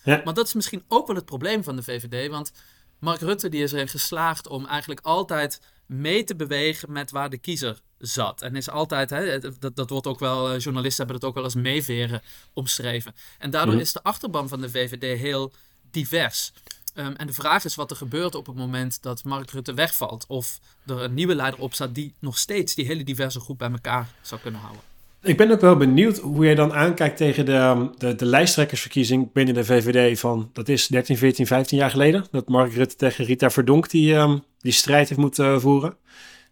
Ja. 0.05 0.21
Maar 0.25 0.35
dat 0.35 0.47
is 0.47 0.55
misschien 0.55 0.85
ook 0.89 1.07
wel 1.07 1.17
het 1.17 1.25
probleem 1.25 1.65
van 1.65 1.77
de 1.77 1.83
VVD, 1.83 2.31
want 2.31 2.53
Mark 2.99 3.21
Rutte 3.21 3.49
die 3.49 3.63
is 3.63 3.73
erin 3.73 3.89
geslaagd 3.89 4.49
om 4.49 4.67
eigenlijk 4.67 5.01
altijd 5.01 5.61
mee 5.89 6.25
te 6.25 6.37
bewegen 6.37 6.93
met 6.93 7.11
waar 7.11 7.31
de 7.31 7.39
kiezer 7.39 7.81
zat. 7.99 8.43
En 8.43 8.57
is 8.57 8.71
altijd, 8.71 9.11
hè, 9.11 9.39
dat, 9.39 9.77
dat 9.77 9.91
wordt 9.91 10.07
ook 10.07 10.19
wel, 10.19 10.53
eh, 10.53 10.61
journalisten 10.61 10.97
hebben 10.97 11.17
het 11.17 11.25
ook 11.25 11.35
wel 11.35 11.45
als 11.45 11.55
meeveren 11.55 12.23
omschreven. 12.53 13.15
En 13.39 13.51
daardoor 13.51 13.75
mhm. 13.75 13.83
is 13.83 13.93
de 13.93 14.03
achterban 14.03 14.49
van 14.49 14.61
de 14.61 14.71
VVD 14.71 15.19
heel 15.19 15.53
divers. 15.91 16.53
Um, 16.95 17.17
en 17.17 17.27
de 17.27 17.33
vraag 17.33 17.65
is 17.65 17.75
wat 17.75 17.91
er 17.91 17.97
gebeurt 17.97 18.35
op 18.35 18.47
het 18.47 18.57
moment 18.57 19.03
dat 19.03 19.25
Mark 19.25 19.51
Rutte 19.51 19.75
wegvalt. 19.75 20.25
Of 20.29 20.61
er 20.87 21.03
een 21.03 21.15
nieuwe 21.15 21.35
leider 21.35 21.61
op 21.61 21.75
staat 21.75 21.95
die 21.95 22.15
nog 22.19 22.39
steeds 22.39 22.75
die 22.75 22.87
hele 22.87 23.05
diverse 23.05 23.41
groep 23.41 23.59
bij 23.59 23.71
elkaar 23.71 24.09
zou 24.23 24.41
kunnen 24.41 24.61
houden. 24.61 24.83
Ik 25.29 25.37
ben 25.37 25.51
ook 25.51 25.61
wel 25.61 25.77
benieuwd 25.77 26.19
hoe 26.19 26.45
jij 26.45 26.55
dan 26.55 26.73
aankijkt 26.73 27.17
tegen 27.17 27.45
de, 27.45 27.53
ehm, 27.53 27.87
de, 27.99 28.15
de 28.15 28.27
lijsttrekkersverkiezing 28.27 29.33
binnen 29.33 29.55
de 29.55 29.65
VVD 29.65 30.19
van, 30.19 30.51
dat 30.53 30.69
is 30.69 30.87
13, 30.87 31.17
14, 31.17 31.47
15 31.47 31.79
jaar 31.79 31.91
geleden. 31.91 32.25
Dat 32.31 32.49
Mark 32.49 32.73
Rutte 32.73 32.97
tegen 32.97 33.25
Rita 33.25 33.51
Verdonk 33.51 33.91
die, 33.91 34.15
um, 34.15 34.43
die 34.61 34.73
strijd 34.73 35.09
heeft 35.09 35.21
moeten 35.21 35.47
uh, 35.47 35.59
voeren. 35.59 35.97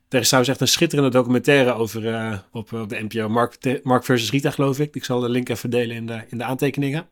Er 0.08 0.20
is 0.20 0.26
trouwens 0.26 0.52
echt 0.52 0.60
een 0.60 0.68
schitterende 0.68 1.10
documentaire 1.10 1.72
over 1.72 2.04
uh, 2.04 2.38
op, 2.52 2.72
op 2.72 2.88
de 2.88 3.06
NPO, 3.08 3.28
Mark, 3.28 3.80
Mark 3.82 4.04
versus 4.04 4.30
Rita 4.30 4.50
geloof 4.50 4.78
ik. 4.78 4.94
Ik 4.94 5.04
zal 5.04 5.20
de 5.20 5.28
link 5.28 5.48
even 5.48 5.70
delen 5.70 5.96
in 5.96 6.06
de, 6.06 6.24
in 6.28 6.38
de 6.38 6.44
aantekeningen. 6.44 7.06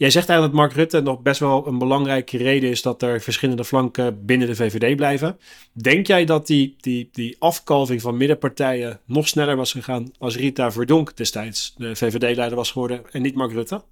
Jij 0.00 0.10
zegt 0.10 0.28
eigenlijk 0.28 0.58
dat 0.58 0.66
Mark 0.66 0.78
Rutte 0.78 1.00
nog 1.00 1.22
best 1.22 1.40
wel 1.40 1.66
een 1.66 1.78
belangrijke 1.78 2.36
reden 2.36 2.70
is 2.70 2.82
dat 2.82 3.02
er 3.02 3.20
verschillende 3.20 3.64
flanken 3.64 4.24
binnen 4.24 4.48
de 4.48 4.54
VVD 4.54 4.96
blijven. 4.96 5.38
Denk 5.72 6.06
jij 6.06 6.24
dat 6.24 6.46
die, 6.46 6.76
die, 6.80 7.08
die 7.12 7.36
afkalving 7.38 8.00
van 8.00 8.16
middenpartijen 8.16 9.00
nog 9.04 9.28
sneller 9.28 9.56
was 9.56 9.72
gegaan 9.72 10.12
als 10.18 10.36
Rita 10.36 10.72
Verdonk 10.72 11.16
destijds 11.16 11.74
de 11.76 11.96
VVD-leider 11.96 12.54
was 12.54 12.70
geworden 12.70 13.02
en 13.10 13.22
niet 13.22 13.34
Mark 13.34 13.52
Rutte? 13.52 13.82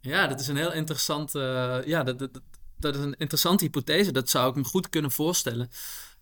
Ja, 0.00 0.26
dat 0.26 0.40
is 0.40 0.48
een 0.48 0.56
heel 0.56 0.72
interessante, 0.72 1.38
uh, 1.38 1.88
ja, 1.88 2.02
dat, 2.02 2.18
dat, 2.18 2.30
dat, 2.78 2.94
is 2.94 3.02
een 3.02 3.16
interessante 3.18 3.64
hypothese. 3.64 4.12
Dat 4.12 4.30
zou 4.30 4.50
ik 4.50 4.56
me 4.56 4.64
goed 4.64 4.88
kunnen 4.88 5.10
voorstellen. 5.10 5.70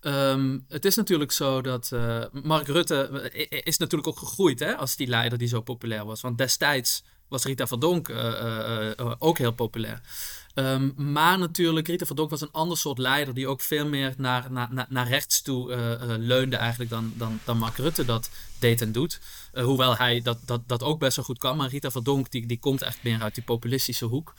Um, 0.01 0.65
het 0.67 0.85
is 0.85 0.95
natuurlijk 0.95 1.31
zo 1.31 1.61
dat 1.61 1.89
uh, 1.93 2.23
Mark 2.31 2.67
Rutte 2.67 3.29
uh, 3.33 3.61
is 3.63 3.77
natuurlijk 3.77 4.09
ook 4.09 4.19
gegroeid 4.19 4.59
hè, 4.59 4.75
als 4.75 4.95
die 4.95 5.07
leider 5.07 5.37
die 5.37 5.47
zo 5.47 5.61
populair 5.61 6.05
was. 6.05 6.21
Want 6.21 6.37
destijds 6.37 7.03
was 7.33 7.43
Rita 7.43 7.67
Verdonk 7.67 8.09
uh, 8.09 8.93
uh, 8.99 9.11
ook 9.19 9.37
heel 9.37 9.51
populair. 9.51 10.01
Um, 10.55 10.93
maar 10.95 11.37
natuurlijk, 11.37 11.87
Rita 11.87 12.05
Verdonk 12.05 12.29
was 12.29 12.41
een 12.41 12.51
ander 12.51 12.77
soort 12.77 12.97
leider 12.97 13.33
die 13.33 13.47
ook 13.47 13.61
veel 13.61 13.87
meer 13.87 14.13
naar, 14.17 14.51
naar, 14.51 14.85
naar 14.89 15.07
rechts 15.07 15.41
toe 15.41 15.75
leunde 16.17 16.55
eigenlijk 16.55 16.89
dan, 16.89 17.13
dan, 17.15 17.39
dan 17.43 17.57
Mark 17.57 17.77
Rutte 17.77 18.05
dat 18.05 18.29
deed 18.59 18.81
en 18.81 18.91
doet. 18.91 19.19
hoewel 19.53 19.97
hij 19.97 20.21
dat, 20.21 20.37
dat, 20.45 20.61
dat 20.67 20.83
ook 20.83 20.99
best 20.99 21.15
wel 21.15 21.25
goed 21.25 21.37
kan. 21.37 21.57
Maar 21.57 21.69
Rita 21.69 21.91
Verdonk 21.91 22.31
die, 22.31 22.45
die 22.45 22.59
komt 22.59 22.81
echt 22.81 23.03
meer 23.03 23.21
uit 23.21 23.35
die 23.35 23.43
populistische 23.43 24.05
hoek. 24.05 24.33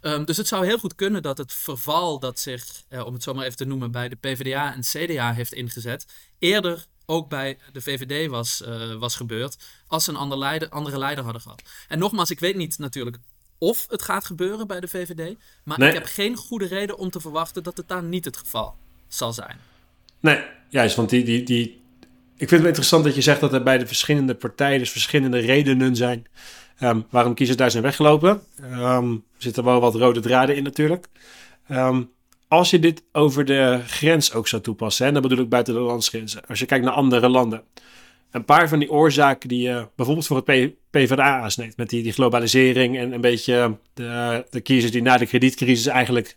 Um, 0.00 0.24
dus 0.24 0.36
het 0.36 0.48
zou 0.48 0.66
heel 0.66 0.78
goed 0.78 0.94
kunnen 0.94 1.22
dat 1.22 1.38
het 1.38 1.52
verval 1.52 2.18
dat 2.18 2.38
zich, 2.38 2.64
om 3.04 3.12
het 3.12 3.22
zo 3.22 3.34
maar 3.34 3.44
even 3.44 3.56
te 3.56 3.64
noemen, 3.64 3.90
bij 3.90 4.08
de 4.08 4.16
PvdA 4.16 4.74
en 4.74 4.80
CDA 4.80 5.32
heeft 5.32 5.52
ingezet, 5.52 6.06
eerder 6.38 6.86
ook 7.12 7.28
bij 7.28 7.58
de 7.72 7.80
VVD 7.80 8.30
was, 8.30 8.62
uh, 8.68 8.94
was 8.94 9.16
gebeurd. 9.16 9.56
Als 9.86 10.04
ze 10.04 10.10
een 10.10 10.16
ander 10.16 10.38
leider, 10.38 10.68
andere 10.68 10.98
leider 10.98 11.24
hadden 11.24 11.42
gehad. 11.42 11.62
En 11.88 11.98
nogmaals, 11.98 12.30
ik 12.30 12.40
weet 12.40 12.56
niet 12.56 12.78
natuurlijk 12.78 13.18
of 13.58 13.86
het 13.88 14.02
gaat 14.02 14.24
gebeuren 14.24 14.66
bij 14.66 14.80
de 14.80 14.88
VVD. 14.88 15.36
Maar 15.64 15.80
ik 15.80 15.92
heb 15.92 16.04
geen 16.04 16.36
goede 16.36 16.66
reden 16.66 16.98
om 16.98 17.10
te 17.10 17.20
verwachten 17.20 17.62
dat 17.62 17.76
het 17.76 17.88
daar 17.88 18.02
niet 18.02 18.24
het 18.24 18.36
geval 18.36 18.76
zal 19.08 19.32
zijn. 19.32 19.56
Nee, 20.20 20.44
juist, 20.68 20.96
want 20.96 21.10
die, 21.10 21.24
die, 21.24 21.42
die... 21.42 21.80
ik 22.36 22.48
vind 22.48 22.50
het 22.50 22.64
interessant 22.64 23.04
dat 23.04 23.14
je 23.14 23.20
zegt 23.20 23.40
dat 23.40 23.52
er 23.52 23.62
bij 23.62 23.78
de 23.78 23.86
verschillende 23.86 24.34
partijen 24.34 24.78
dus 24.78 24.90
verschillende 24.90 25.38
redenen 25.38 25.96
zijn 25.96 26.26
um, 26.80 27.06
waarom 27.10 27.34
kiezers 27.34 27.58
daar 27.58 27.70
zijn 27.70 27.82
weggelopen. 27.82 28.42
Um, 28.62 29.12
er 29.12 29.42
zitten 29.42 29.64
wel 29.64 29.80
wat 29.80 29.94
rode 29.94 30.20
draden 30.20 30.56
in 30.56 30.62
natuurlijk. 30.62 31.06
Um, 31.70 32.10
als 32.52 32.70
je 32.70 32.78
dit 32.78 33.02
over 33.12 33.44
de 33.44 33.80
grens 33.86 34.32
ook 34.32 34.48
zou 34.48 34.62
toepassen, 34.62 35.06
en 35.06 35.12
dan 35.12 35.22
bedoel 35.22 35.38
ik 35.38 35.48
buiten 35.48 35.74
de 35.74 35.80
landsgrenzen, 35.80 36.46
als 36.46 36.58
je 36.58 36.66
kijkt 36.66 36.84
naar 36.84 36.94
andere 36.94 37.28
landen. 37.28 37.62
Een 38.30 38.44
paar 38.44 38.68
van 38.68 38.78
die 38.78 38.90
oorzaken 38.90 39.48
die 39.48 39.62
je 39.62 39.88
bijvoorbeeld 39.96 40.26
voor 40.26 40.42
het 40.44 40.72
PvdA 40.90 41.40
aansneedt, 41.40 41.76
met 41.76 41.88
die, 41.88 42.02
die 42.02 42.12
globalisering 42.12 42.98
en 42.98 43.12
een 43.12 43.20
beetje 43.20 43.78
de, 43.94 44.44
de 44.50 44.60
kiezers 44.60 44.92
die 44.92 45.02
na 45.02 45.16
de 45.16 45.26
kredietcrisis 45.26 45.86
eigenlijk 45.86 46.36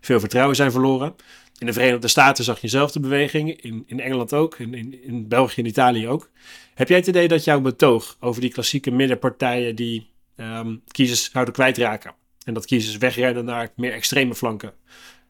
veel 0.00 0.20
vertrouwen 0.20 0.56
zijn 0.56 0.72
verloren. 0.72 1.14
In 1.58 1.66
de 1.66 1.72
Verenigde 1.72 2.08
Staten 2.08 2.44
zag 2.44 2.60
je 2.60 2.68
zelf 2.68 2.92
beweging, 2.92 3.62
in, 3.62 3.84
in 3.86 4.00
Engeland 4.00 4.32
ook, 4.32 4.58
in, 4.58 4.74
in, 4.74 5.02
in 5.02 5.28
België 5.28 5.60
en 5.60 5.66
Italië 5.66 6.08
ook. 6.08 6.30
Heb 6.74 6.88
jij 6.88 6.98
het 6.98 7.06
idee 7.06 7.28
dat 7.28 7.44
jouw 7.44 7.60
betoog 7.60 8.16
over 8.20 8.40
die 8.40 8.50
klassieke 8.50 8.90
middenpartijen 8.90 9.76
die 9.76 10.10
um, 10.36 10.82
kiezers 10.86 11.30
zouden 11.30 11.54
kwijtraken 11.54 12.14
en 12.44 12.54
dat 12.54 12.66
kiezers 12.66 12.96
wegrennen 12.96 13.44
naar 13.44 13.72
meer 13.76 13.92
extreme 13.92 14.34
flanken, 14.34 14.72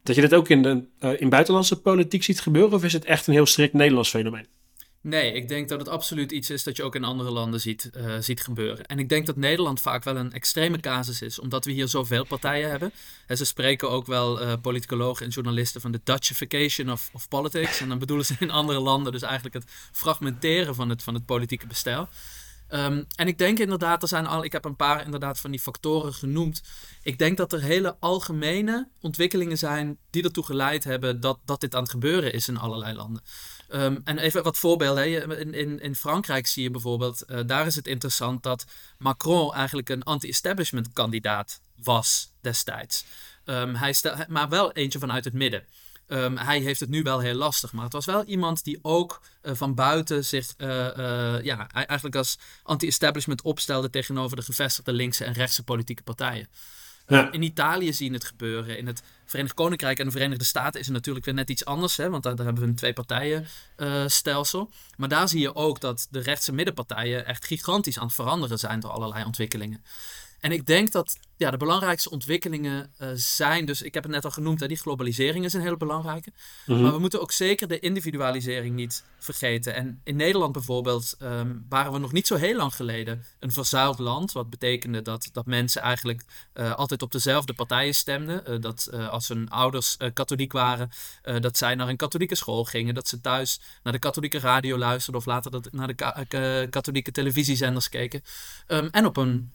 dat 0.05 0.15
je 0.15 0.21
dat 0.21 0.33
ook 0.33 0.49
in, 0.49 0.61
de, 0.61 0.83
uh, 0.99 1.21
in 1.21 1.29
buitenlandse 1.29 1.81
politiek 1.81 2.23
ziet 2.23 2.39
gebeuren? 2.39 2.73
Of 2.73 2.83
is 2.83 2.93
het 2.93 3.05
echt 3.05 3.27
een 3.27 3.33
heel 3.33 3.45
strikt 3.45 3.73
Nederlands 3.73 4.09
fenomeen? 4.09 4.47
Nee, 5.01 5.33
ik 5.33 5.47
denk 5.47 5.69
dat 5.69 5.79
het 5.79 5.89
absoluut 5.89 6.31
iets 6.31 6.49
is 6.49 6.63
dat 6.63 6.75
je 6.75 6.83
ook 6.83 6.95
in 6.95 7.03
andere 7.03 7.31
landen 7.31 7.59
ziet, 7.59 7.89
uh, 7.97 8.15
ziet 8.19 8.41
gebeuren. 8.41 8.85
En 8.85 8.99
ik 8.99 9.09
denk 9.09 9.25
dat 9.25 9.35
Nederland 9.35 9.79
vaak 9.79 10.03
wel 10.03 10.15
een 10.15 10.31
extreme 10.31 10.79
casus 10.79 11.21
is, 11.21 11.39
omdat 11.39 11.65
we 11.65 11.71
hier 11.71 11.87
zoveel 11.87 12.25
partijen 12.25 12.69
hebben. 12.69 12.91
En 13.27 13.37
ze 13.37 13.45
spreken 13.45 13.89
ook 13.89 14.05
wel 14.05 14.41
uh, 14.41 14.53
politicologen 14.61 15.25
en 15.25 15.31
journalisten 15.31 15.81
van 15.81 15.91
de 15.91 16.01
Dutchification 16.03 16.91
of, 16.91 17.09
of 17.13 17.27
politics. 17.27 17.81
En 17.81 17.89
dan 17.89 17.99
bedoelen 17.99 18.25
ze 18.25 18.35
in 18.39 18.51
andere 18.51 18.79
landen 18.79 19.11
dus 19.11 19.21
eigenlijk 19.21 19.55
het 19.55 19.65
fragmenteren 19.91 20.75
van 20.75 20.89
het, 20.89 21.03
van 21.03 21.13
het 21.13 21.25
politieke 21.25 21.67
bestel. 21.67 22.07
Ehm, 22.75 23.03
en 23.15 23.27
ik 23.27 23.37
denk 23.37 23.59
inderdaad, 23.59 24.01
er 24.01 24.07
zijn 24.07 24.25
al, 24.25 24.43
ik 24.43 24.51
heb 24.51 24.65
een 24.65 24.75
paar 24.75 25.05
inderdaad 25.05 25.39
van 25.39 25.51
die 25.51 25.59
factoren 25.59 26.13
genoemd. 26.13 26.61
Ik 27.01 27.17
denk 27.17 27.37
dat 27.37 27.53
er 27.53 27.61
hele 27.61 27.95
algemene 27.99 28.89
ontwikkelingen 29.01 29.57
zijn 29.57 29.97
die 30.09 30.23
ertoe 30.23 30.45
geleid 30.45 30.83
hebben 30.83 31.19
dat, 31.19 31.39
dat 31.45 31.61
dit 31.61 31.75
aan 31.75 31.81
het 31.81 31.91
gebeuren 31.91 32.33
is 32.33 32.47
in 32.47 32.57
allerlei 32.57 32.95
landen. 32.95 33.23
Ehm, 33.69 33.97
en 34.03 34.17
even 34.17 34.43
wat 34.43 34.57
voorbeelden. 34.57 35.39
In, 35.39 35.53
in, 35.53 35.79
in 35.79 35.95
Frankrijk 35.95 36.47
zie 36.47 36.63
je 36.63 36.71
bijvoorbeeld, 36.71 37.23
uh, 37.27 37.39
daar 37.45 37.65
is 37.65 37.75
het 37.75 37.87
interessant 37.87 38.43
dat 38.43 38.65
Macron 38.97 39.53
eigenlijk 39.53 39.89
een 39.89 40.03
anti-establishment 40.03 40.93
kandidaat 40.93 41.61
was 41.83 42.31
destijds. 42.41 43.05
Um, 43.45 43.75
hij 43.75 43.93
stel, 43.93 44.15
maar 44.27 44.49
wel 44.49 44.71
eentje 44.71 44.99
vanuit 44.99 45.25
het 45.25 45.33
midden. 45.33 45.63
Um, 46.07 46.37
hij 46.37 46.59
heeft 46.59 46.79
het 46.79 46.89
nu 46.89 47.01
wel 47.01 47.19
heel 47.19 47.33
lastig, 47.33 47.73
maar 47.73 47.83
het 47.83 47.93
was 47.93 48.05
wel 48.05 48.23
iemand 48.23 48.63
die 48.63 48.79
ook 48.81 49.21
uh, 49.43 49.53
van 49.55 49.73
buiten 49.73 50.25
zich 50.25 50.53
uh, 50.57 50.67
uh, 50.97 51.43
ja, 51.43 51.67
eigenlijk 51.69 52.15
als 52.15 52.37
anti-establishment 52.63 53.41
opstelde 53.41 53.89
tegenover 53.89 54.37
de 54.37 54.43
gevestigde 54.43 54.93
linkse 54.93 55.25
en 55.25 55.33
rechtse 55.33 55.63
politieke 55.63 56.03
partijen. 56.03 56.47
Ja. 57.07 57.31
In 57.31 57.41
Italië 57.41 57.93
zien 57.93 58.13
het 58.13 58.23
gebeuren. 58.23 58.77
In 58.77 58.87
het 58.87 59.03
Verenigd 59.25 59.53
Koninkrijk 59.53 59.99
en 59.99 60.05
de 60.05 60.11
Verenigde 60.11 60.45
Staten 60.45 60.79
is 60.79 60.85
het 60.85 60.95
natuurlijk 60.95 61.25
weer 61.25 61.33
net 61.33 61.49
iets 61.49 61.65
anders, 61.65 61.97
hè, 61.97 62.09
want 62.09 62.23
daar, 62.23 62.35
daar 62.35 62.45
hebben 62.45 62.63
we 62.63 62.69
een 62.69 62.75
twee-partijen-stelsel. 62.75 64.71
maar 64.97 65.09
daar 65.09 65.29
zie 65.29 65.39
je 65.39 65.55
ook 65.55 65.79
dat 65.79 66.07
de 66.09 66.19
rechtse 66.19 66.51
middenpartijen 66.51 67.25
echt 67.25 67.45
gigantisch 67.45 67.99
aan 67.99 68.05
het 68.05 68.15
veranderen 68.15 68.59
zijn 68.59 68.79
door 68.79 68.91
allerlei 68.91 69.25
ontwikkelingen. 69.25 69.83
En 70.45 70.51
ik 70.51 70.65
denk 70.65 70.91
dat 70.91 71.17
ja, 71.37 71.51
de 71.51 71.57
belangrijkste 71.57 72.09
ontwikkelingen 72.09 72.93
uh, 73.01 73.09
zijn, 73.13 73.65
dus 73.65 73.81
ik 73.81 73.93
heb 73.93 74.03
het 74.03 74.11
net 74.11 74.25
al 74.25 74.31
genoemd, 74.31 74.59
hè, 74.59 74.67
die 74.67 74.77
globalisering 74.77 75.45
is 75.45 75.53
een 75.53 75.61
hele 75.61 75.77
belangrijke. 75.77 76.31
Mm 76.31 76.75
-hmm. 76.75 76.83
Maar 76.83 76.93
we 76.93 76.99
moeten 76.99 77.21
ook 77.21 77.31
zeker 77.31 77.67
de 77.67 77.79
individualisering 77.79 78.75
niet 78.75 79.03
vergeten. 79.19 79.75
En 79.75 80.01
in 80.03 80.15
Nederland 80.15 80.51
bijvoorbeeld 80.51 81.15
um, 81.21 81.65
waren 81.69 81.91
we 81.91 81.97
nog 81.97 82.11
niet 82.11 82.27
zo 82.27 82.35
heel 82.35 82.55
lang 82.55 82.75
geleden 82.75 83.23
een 83.39 83.51
verzuild 83.51 83.99
land. 83.99 84.31
Wat 84.31 84.49
betekende 84.49 85.01
dat, 85.01 85.29
dat 85.31 85.45
mensen 85.45 85.81
eigenlijk 85.81 86.23
uh, 86.53 86.73
altijd 86.73 87.01
op 87.01 87.11
dezelfde 87.11 87.53
partijen 87.53 87.95
stemden. 87.95 88.43
Uh, 88.47 88.61
dat 88.61 88.89
als 89.09 89.27
hun 89.27 89.49
ouders 89.49 89.97
katholiek 90.13 90.51
waren, 90.51 90.89
dat 91.39 91.57
zij 91.57 91.75
naar 91.75 91.87
een 91.89 91.97
katholieke 91.97 92.35
school 92.35 92.65
gingen. 92.65 92.93
Dat 92.93 93.07
ze 93.07 93.21
thuis 93.21 93.59
naar 93.83 93.93
de 93.93 93.99
katholieke 93.99 94.39
radio 94.39 94.77
luisterden 94.77 95.21
of 95.21 95.27
later 95.27 95.51
dat, 95.51 95.71
naar 95.71 95.87
de 95.87 95.93
ka 95.93 96.25
katholieke 96.69 97.11
televisiezenders 97.11 97.89
keken. 97.89 98.23
Um, 98.67 98.87
en 98.91 99.05
op 99.05 99.17
een 99.17 99.51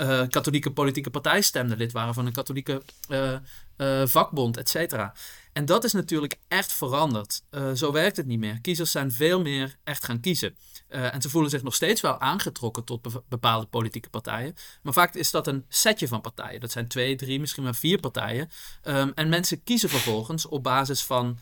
uh, 0.00 0.22
katholieke 0.28 0.72
politieke 0.72 1.10
partij 1.10 1.40
stemden, 1.40 1.76
lid 1.76 1.92
waren 1.92 2.14
van 2.14 2.26
een 2.26 2.32
katholieke 2.32 2.82
uh, 3.08 3.36
uh, 3.76 4.06
vakbond, 4.06 4.56
et 4.56 4.68
cetera. 4.68 5.14
En 5.52 5.64
dat 5.64 5.84
is 5.84 5.92
natuurlijk 5.92 6.38
echt 6.48 6.72
veranderd. 6.72 7.42
zo 7.74 7.92
werkt 7.92 8.16
het 8.16 8.26
niet 8.26 8.38
meer. 8.38 8.60
Kiezers 8.60 8.90
zijn 8.90 9.12
veel 9.12 9.40
meer 9.40 9.76
echt 9.84 10.04
gaan 10.04 10.20
kiezen. 10.20 10.56
en 10.88 11.22
ze 11.22 11.30
voelen 11.30 11.50
zich 11.50 11.62
nog 11.62 11.74
steeds 11.74 12.00
wel 12.00 12.20
aangetrokken 12.20 12.84
tot 12.84 13.02
be 13.02 13.22
bepaalde 13.28 13.66
politieke 13.66 14.10
partijen. 14.10 14.54
Maar 14.82 14.92
vaak 14.92 15.14
is 15.14 15.30
dat 15.30 15.46
een 15.46 15.64
setje 15.68 16.08
van 16.08 16.20
partijen. 16.20 16.60
Dat 16.60 16.72
zijn 16.72 16.88
twee, 16.88 17.16
drie, 17.16 17.40
misschien 17.40 17.62
maar 17.62 17.74
vier 17.74 18.00
partijen. 18.00 18.50
Um, 18.84 19.12
en 19.14 19.28
mensen 19.28 19.62
kiezen 19.62 19.88
vervolgens 19.88 20.46
op 20.46 20.62
basis 20.62 21.04
van 21.04 21.38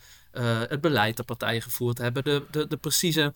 het 0.67 0.81
beleid 0.81 1.17
dat 1.17 1.25
partijen 1.25 1.61
gevoerd 1.61 1.97
hebben, 1.97 2.23
de, 2.23 2.45
de, 2.51 2.67
de 2.67 2.77
precieze 2.77 3.33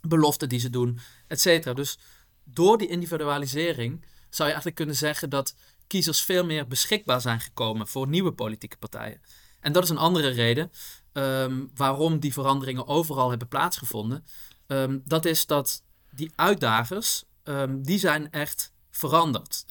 beloften 0.00 0.48
die 0.48 0.60
ze 0.60 0.70
doen, 0.70 1.00
et 1.26 1.40
cetera. 1.40 1.74
Dus 1.74 1.98
door 2.44 2.78
die 2.78 2.88
individualisering 2.88 4.04
zou 4.30 4.48
je 4.48 4.54
eigenlijk 4.54 4.76
kunnen 4.76 4.96
zeggen 4.96 5.30
dat 5.30 5.54
kiezers 5.86 6.22
veel 6.22 6.44
meer 6.44 6.66
beschikbaar 6.66 7.20
zijn 7.20 7.40
gekomen 7.40 7.86
voor 7.88 8.08
nieuwe 8.08 8.32
politieke 8.32 8.76
partijen. 8.76 9.20
En 9.60 9.72
dat 9.72 9.82
is 9.82 9.88
een 9.88 9.98
andere 9.98 10.28
reden 10.28 10.70
um, 11.12 11.70
waarom 11.74 12.18
die 12.18 12.32
veranderingen 12.32 12.86
overal 12.86 13.30
hebben 13.30 13.48
plaatsgevonden. 13.48 14.24
Um, 14.66 15.02
dat 15.04 15.24
is 15.24 15.46
dat 15.46 15.82
die 16.10 16.32
uitdagers, 16.34 17.24
um, 17.44 17.82
die 17.82 17.98
zijn 17.98 18.30
echt 18.30 18.72
veranderd. 18.90 19.64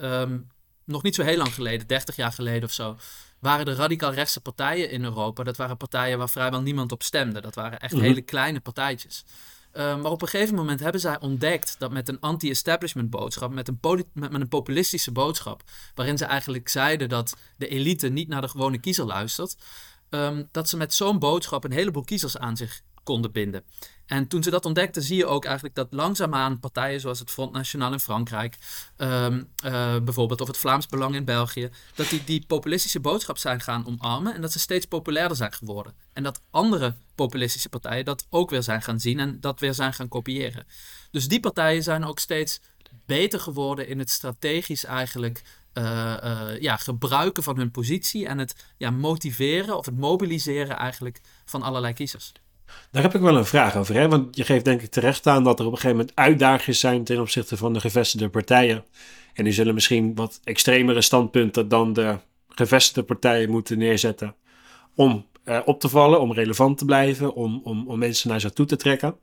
nog 0.83 1.03
niet 1.03 1.15
zo 1.15 1.23
heel 1.23 1.37
lang 1.37 1.53
geleden, 1.53 1.87
30 1.87 2.15
jaar 2.15 2.31
geleden 2.31 2.63
of 2.63 2.73
zo, 2.73 2.97
waren 3.39 3.65
de 3.65 3.73
radicaal 3.73 4.13
rechtse 4.13 4.41
partijen 4.41 4.89
in 4.89 5.03
Europa. 5.03 5.43
Dat 5.43 5.57
waren 5.57 5.77
partijen 5.77 6.17
waar 6.17 6.29
vrijwel 6.29 6.61
niemand 6.61 6.91
op 6.91 7.03
stemde. 7.03 7.41
Dat 7.41 7.55
waren 7.55 7.79
echt 7.79 7.93
mm 7.93 7.99
-hmm. 7.99 8.07
hele 8.07 8.21
kleine 8.21 8.59
partijtjes. 8.59 9.25
Uh, 9.79 10.01
maar 10.01 10.11
op 10.11 10.21
een 10.21 10.27
gegeven 10.27 10.55
moment 10.55 10.79
hebben 10.79 11.01
zij 11.01 11.19
ontdekt 11.19 11.75
dat 11.77 11.91
met 11.91 12.09
een 12.09 12.19
anti-establishment 12.19 13.09
boodschap, 13.09 13.51
met 13.51 13.67
een, 13.67 13.79
met, 13.81 14.31
met, 14.31 14.41
een 14.41 14.47
populistische 14.47 15.11
boodschap, 15.11 15.63
waarin 15.95 16.17
ze 16.17 16.25
eigenlijk 16.25 16.69
zeiden 16.69 17.09
dat 17.09 17.35
de 17.57 17.67
elite 17.67 18.09
niet 18.09 18.27
naar 18.27 18.41
de 18.41 18.47
gewone 18.47 18.79
kiezer 18.79 19.05
luistert, 19.05 19.57
um, 20.09 20.47
dat 20.51 20.69
ze 20.69 20.77
met 20.77 20.93
zo'n 20.93 21.19
boodschap 21.19 21.63
een 21.63 21.71
heleboel 21.71 22.03
kiezers 22.03 22.37
aan 22.37 22.57
zich 22.57 22.81
konden 23.03 23.31
binden. 23.31 23.63
En 24.09 24.27
toen 24.27 24.43
ze 24.43 24.49
dat 24.49 24.65
ontdekten, 24.65 25.01
zie 25.01 25.17
je 25.17 25.25
ook 25.25 25.45
eigenlijk 25.45 25.75
dat 25.75 25.87
langzaamaan 25.91 26.59
partijen 26.59 26.99
zoals 26.99 27.19
het 27.19 27.31
Front 27.31 27.51
National 27.51 27.91
in 27.91 27.99
Frankrijk, 27.99 28.57
um, 28.97 29.49
uh, 29.65 29.99
bijvoorbeeld, 29.99 30.41
of 30.41 30.47
het 30.47 30.57
Vlaams 30.57 30.87
Belang 30.87 31.15
in 31.15 31.25
België, 31.25 31.69
dat 31.95 32.09
die 32.09 32.23
die 32.23 32.43
populistische 32.47 32.99
boodschap 32.99 33.37
zijn 33.37 33.61
gaan 33.61 33.87
omarmen 33.87 34.33
en 34.33 34.41
dat 34.41 34.51
ze 34.51 34.59
steeds 34.59 34.85
populairder 34.85 35.37
zijn 35.37 35.53
geworden. 35.53 35.93
En 36.13 36.23
dat 36.23 36.41
andere 36.51 36.95
populistische 37.15 37.69
partijen 37.69 38.05
dat 38.05 38.25
ook 38.29 38.49
weer 38.49 38.63
zijn 38.63 38.81
gaan 38.81 38.99
zien 38.99 39.19
en 39.19 39.39
dat 39.41 39.59
weer 39.59 39.73
zijn 39.73 39.93
gaan 39.93 40.07
kopiëren. 40.07 40.67
Dus 41.11 41.27
die 41.27 41.39
partijen 41.39 41.83
zijn 41.83 42.05
ook 42.05 42.19
steeds 42.19 42.61
beter 43.05 43.39
geworden 43.39 43.87
in 43.87 43.99
het 43.99 44.09
strategisch 44.09 44.85
eigenlijk 44.85 45.41
uh, 45.73 46.17
uh, 46.23 46.59
ja, 46.59 46.77
gebruiken 46.77 47.43
van 47.43 47.57
hun 47.57 47.71
positie 47.71 48.27
en 48.27 48.37
het 48.37 48.65
ja, 48.77 48.89
motiveren 48.89 49.77
of 49.77 49.85
het 49.85 49.97
mobiliseren 49.97 50.77
eigenlijk 50.77 51.21
van 51.45 51.61
allerlei 51.61 51.93
kiezers. 51.93 52.31
Daar 52.91 53.01
heb 53.03 53.15
ik 53.15 53.21
wel 53.21 53.37
een 53.37 53.45
vraag 53.45 53.75
over. 53.75 53.95
Hè? 53.95 54.07
Want 54.07 54.35
je 54.35 54.43
geeft 54.43 54.65
denk 54.65 54.81
ik 54.81 54.91
terecht 54.91 55.27
aan 55.27 55.43
dat 55.43 55.59
er 55.59 55.65
op 55.65 55.71
een 55.71 55.77
gegeven 55.77 55.97
moment 55.97 56.15
uitdagingen 56.15 56.75
zijn 56.75 57.03
ten 57.03 57.19
opzichte 57.19 57.57
van 57.57 57.73
de 57.73 57.79
gevestigde 57.79 58.29
partijen. 58.29 58.83
En 59.33 59.43
die 59.43 59.53
zullen 59.53 59.73
misschien 59.73 60.15
wat 60.15 60.39
extremere 60.43 61.01
standpunten 61.01 61.67
dan 61.67 61.93
de 61.93 62.17
gevestigde 62.49 63.03
partijen 63.03 63.49
moeten 63.49 63.77
neerzetten. 63.77 64.35
Om 64.95 65.25
uh, 65.45 65.59
op 65.65 65.79
te 65.79 65.89
vallen, 65.89 66.21
om 66.21 66.33
relevant 66.33 66.77
te 66.77 66.85
blijven, 66.85 67.33
om, 67.33 67.61
om, 67.63 67.87
om 67.87 67.99
mensen 67.99 68.29
naar 68.29 68.39
zich 68.39 68.51
toe 68.51 68.65
te 68.65 68.75
trekken. 68.75 69.15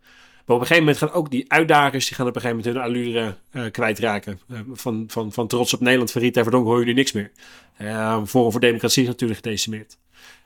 Maar 0.47 0.57
op 0.57 0.63
een 0.63 0.67
gegeven 0.67 0.85
moment 0.85 0.99
gaan 0.99 1.21
ook 1.21 1.31
die 1.31 1.53
uitdagers, 1.53 2.07
die 2.07 2.17
gaan 2.17 2.27
op 2.27 2.35
een 2.35 2.41
gegeven 2.41 2.65
moment 2.65 2.77
hun 2.77 2.85
allure 2.85 3.35
uh, 3.53 3.71
kwijtraken. 3.71 4.41
Uh, 4.49 4.59
van, 4.73 5.05
van, 5.09 5.33
van 5.33 5.47
trots 5.47 5.75
op 5.75 5.81
Nederland, 5.81 6.11
van 6.11 6.23
Rita 6.23 6.43
Verdonk 6.43 6.67
hoor 6.67 6.79
je 6.79 6.85
nu 6.85 6.93
niks 6.93 7.13
meer. 7.13 7.31
Uh, 7.81 8.25
Forum 8.25 8.51
voor 8.51 8.61
Democratie 8.61 9.03
is 9.03 9.09
natuurlijk 9.09 9.41
gedecimeerd. 9.43 9.99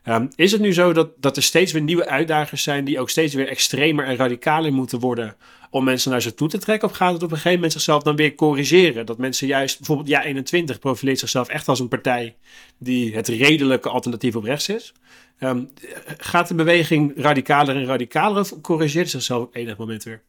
Um, 0.08 0.28
is 0.34 0.52
het 0.52 0.60
nu 0.60 0.72
zo 0.72 0.92
dat, 0.92 1.10
dat 1.16 1.36
er 1.36 1.42
steeds 1.42 1.72
weer 1.72 1.82
nieuwe 1.82 2.06
uitdagers 2.06 2.62
zijn 2.62 2.84
die 2.84 3.00
ook 3.00 3.10
steeds 3.10 3.34
weer 3.34 3.48
extremer 3.48 4.04
en 4.04 4.16
radicaler 4.16 4.72
moeten 4.72 4.98
worden 4.98 5.36
om 5.70 5.84
mensen 5.84 6.10
naar 6.10 6.22
zich 6.22 6.34
toe 6.34 6.48
te 6.48 6.58
trekken? 6.58 6.88
Of 6.88 6.96
gaat 6.96 7.12
het 7.12 7.22
op 7.22 7.30
een 7.30 7.36
gegeven 7.36 7.54
moment 7.54 7.72
zichzelf 7.72 8.02
dan 8.02 8.16
weer 8.16 8.34
corrigeren? 8.34 9.06
Dat 9.06 9.18
mensen 9.18 9.46
juist, 9.46 9.76
bijvoorbeeld 9.76 10.08
Ja 10.08 10.24
21 10.24 10.78
profileert 10.78 11.18
zichzelf 11.18 11.48
echt 11.48 11.68
als 11.68 11.80
een 11.80 11.88
partij 11.88 12.36
die 12.78 13.14
het 13.14 13.28
redelijke 13.28 13.88
alternatief 13.88 14.36
op 14.36 14.44
rechts 14.44 14.68
is. 14.68 14.92
Um, 15.40 15.70
gaat 16.18 16.48
de 16.48 16.54
beweging 16.54 17.12
radicaler 17.16 17.76
en 17.76 17.84
radicaler 17.84 18.40
of 18.40 18.60
corrigeert 18.60 19.10
zichzelf 19.10 19.42
op 19.42 19.54
enig 19.54 19.76
moment 19.76 20.02
weer? 20.02 20.22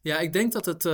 Ja, 0.00 0.18
ik 0.18 0.32
denk 0.32 0.52
dat 0.52 0.64
het. 0.64 0.84
Uh, 0.84 0.92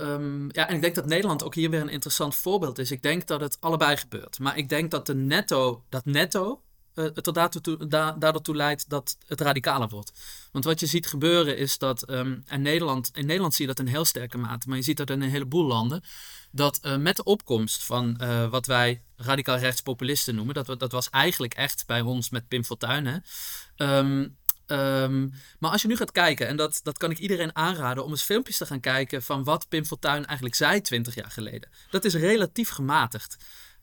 um, 0.00 0.48
ja, 0.52 0.68
en 0.68 0.74
ik 0.74 0.80
denk 0.80 0.94
dat 0.94 1.06
Nederland 1.06 1.44
ook 1.44 1.54
hier 1.54 1.70
weer 1.70 1.80
een 1.80 1.88
interessant 1.88 2.34
voorbeeld 2.34 2.78
is. 2.78 2.90
Ik 2.90 3.02
denk 3.02 3.26
dat 3.26 3.40
het 3.40 3.56
allebei 3.60 3.96
gebeurt. 3.96 4.38
Maar 4.38 4.56
ik 4.56 4.68
denk 4.68 4.90
dat 4.90 5.06
de 5.06 5.14
netto, 5.14 5.84
dat 5.88 6.04
netto 6.04 6.62
het 7.04 7.26
er 7.26 7.32
daartoe, 7.32 7.60
toe, 7.60 7.86
da, 7.86 8.12
daardoor 8.12 8.56
leidt 8.56 8.88
dat 8.88 9.16
het 9.26 9.40
radicaler 9.40 9.88
wordt. 9.88 10.12
Want 10.52 10.64
wat 10.64 10.80
je 10.80 10.86
ziet 10.86 11.06
gebeuren 11.06 11.56
is 11.56 11.78
dat, 11.78 12.10
um, 12.10 12.42
en 12.46 12.62
Nederland, 12.62 13.10
in 13.12 13.26
Nederland 13.26 13.54
zie 13.54 13.66
je 13.66 13.74
dat 13.74 13.86
in 13.86 13.92
heel 13.92 14.04
sterke 14.04 14.38
mate, 14.38 14.68
maar 14.68 14.76
je 14.76 14.82
ziet 14.82 14.96
dat 14.96 15.10
in 15.10 15.22
een 15.22 15.30
heleboel 15.30 15.64
landen, 15.64 16.02
dat 16.50 16.80
uh, 16.82 16.96
met 16.96 17.16
de 17.16 17.24
opkomst 17.24 17.84
van 17.84 18.20
uh, 18.22 18.50
wat 18.50 18.66
wij 18.66 19.02
radicaal 19.16 19.56
rechtspopulisten 19.56 20.34
noemen, 20.34 20.54
dat, 20.54 20.78
dat 20.78 20.92
was 20.92 21.10
eigenlijk 21.10 21.54
echt 21.54 21.86
bij 21.86 22.00
ons 22.00 22.30
met 22.30 22.48
Pim 22.48 22.64
Fortuyn, 22.64 23.06
hè, 23.06 23.18
um, 23.98 24.36
Um, 24.70 25.32
maar 25.58 25.70
als 25.70 25.82
je 25.82 25.88
nu 25.88 25.96
gaat 25.96 26.12
kijken, 26.12 26.46
en 26.46 26.56
dat, 26.56 26.80
dat 26.82 26.98
kan 26.98 27.10
ik 27.10 27.18
iedereen 27.18 27.56
aanraden 27.56 28.04
om 28.04 28.10
eens 28.10 28.22
filmpjes 28.22 28.56
te 28.56 28.66
gaan 28.66 28.80
kijken 28.80 29.22
van 29.22 29.44
wat 29.44 29.68
Pim 29.68 29.84
Fortuyn 29.84 30.26
eigenlijk 30.26 30.54
zei 30.54 30.80
20 30.80 31.14
jaar 31.14 31.30
geleden. 31.30 31.70
Dat 31.90 32.04
is 32.04 32.14
relatief 32.14 32.68
gematigd. 32.68 33.36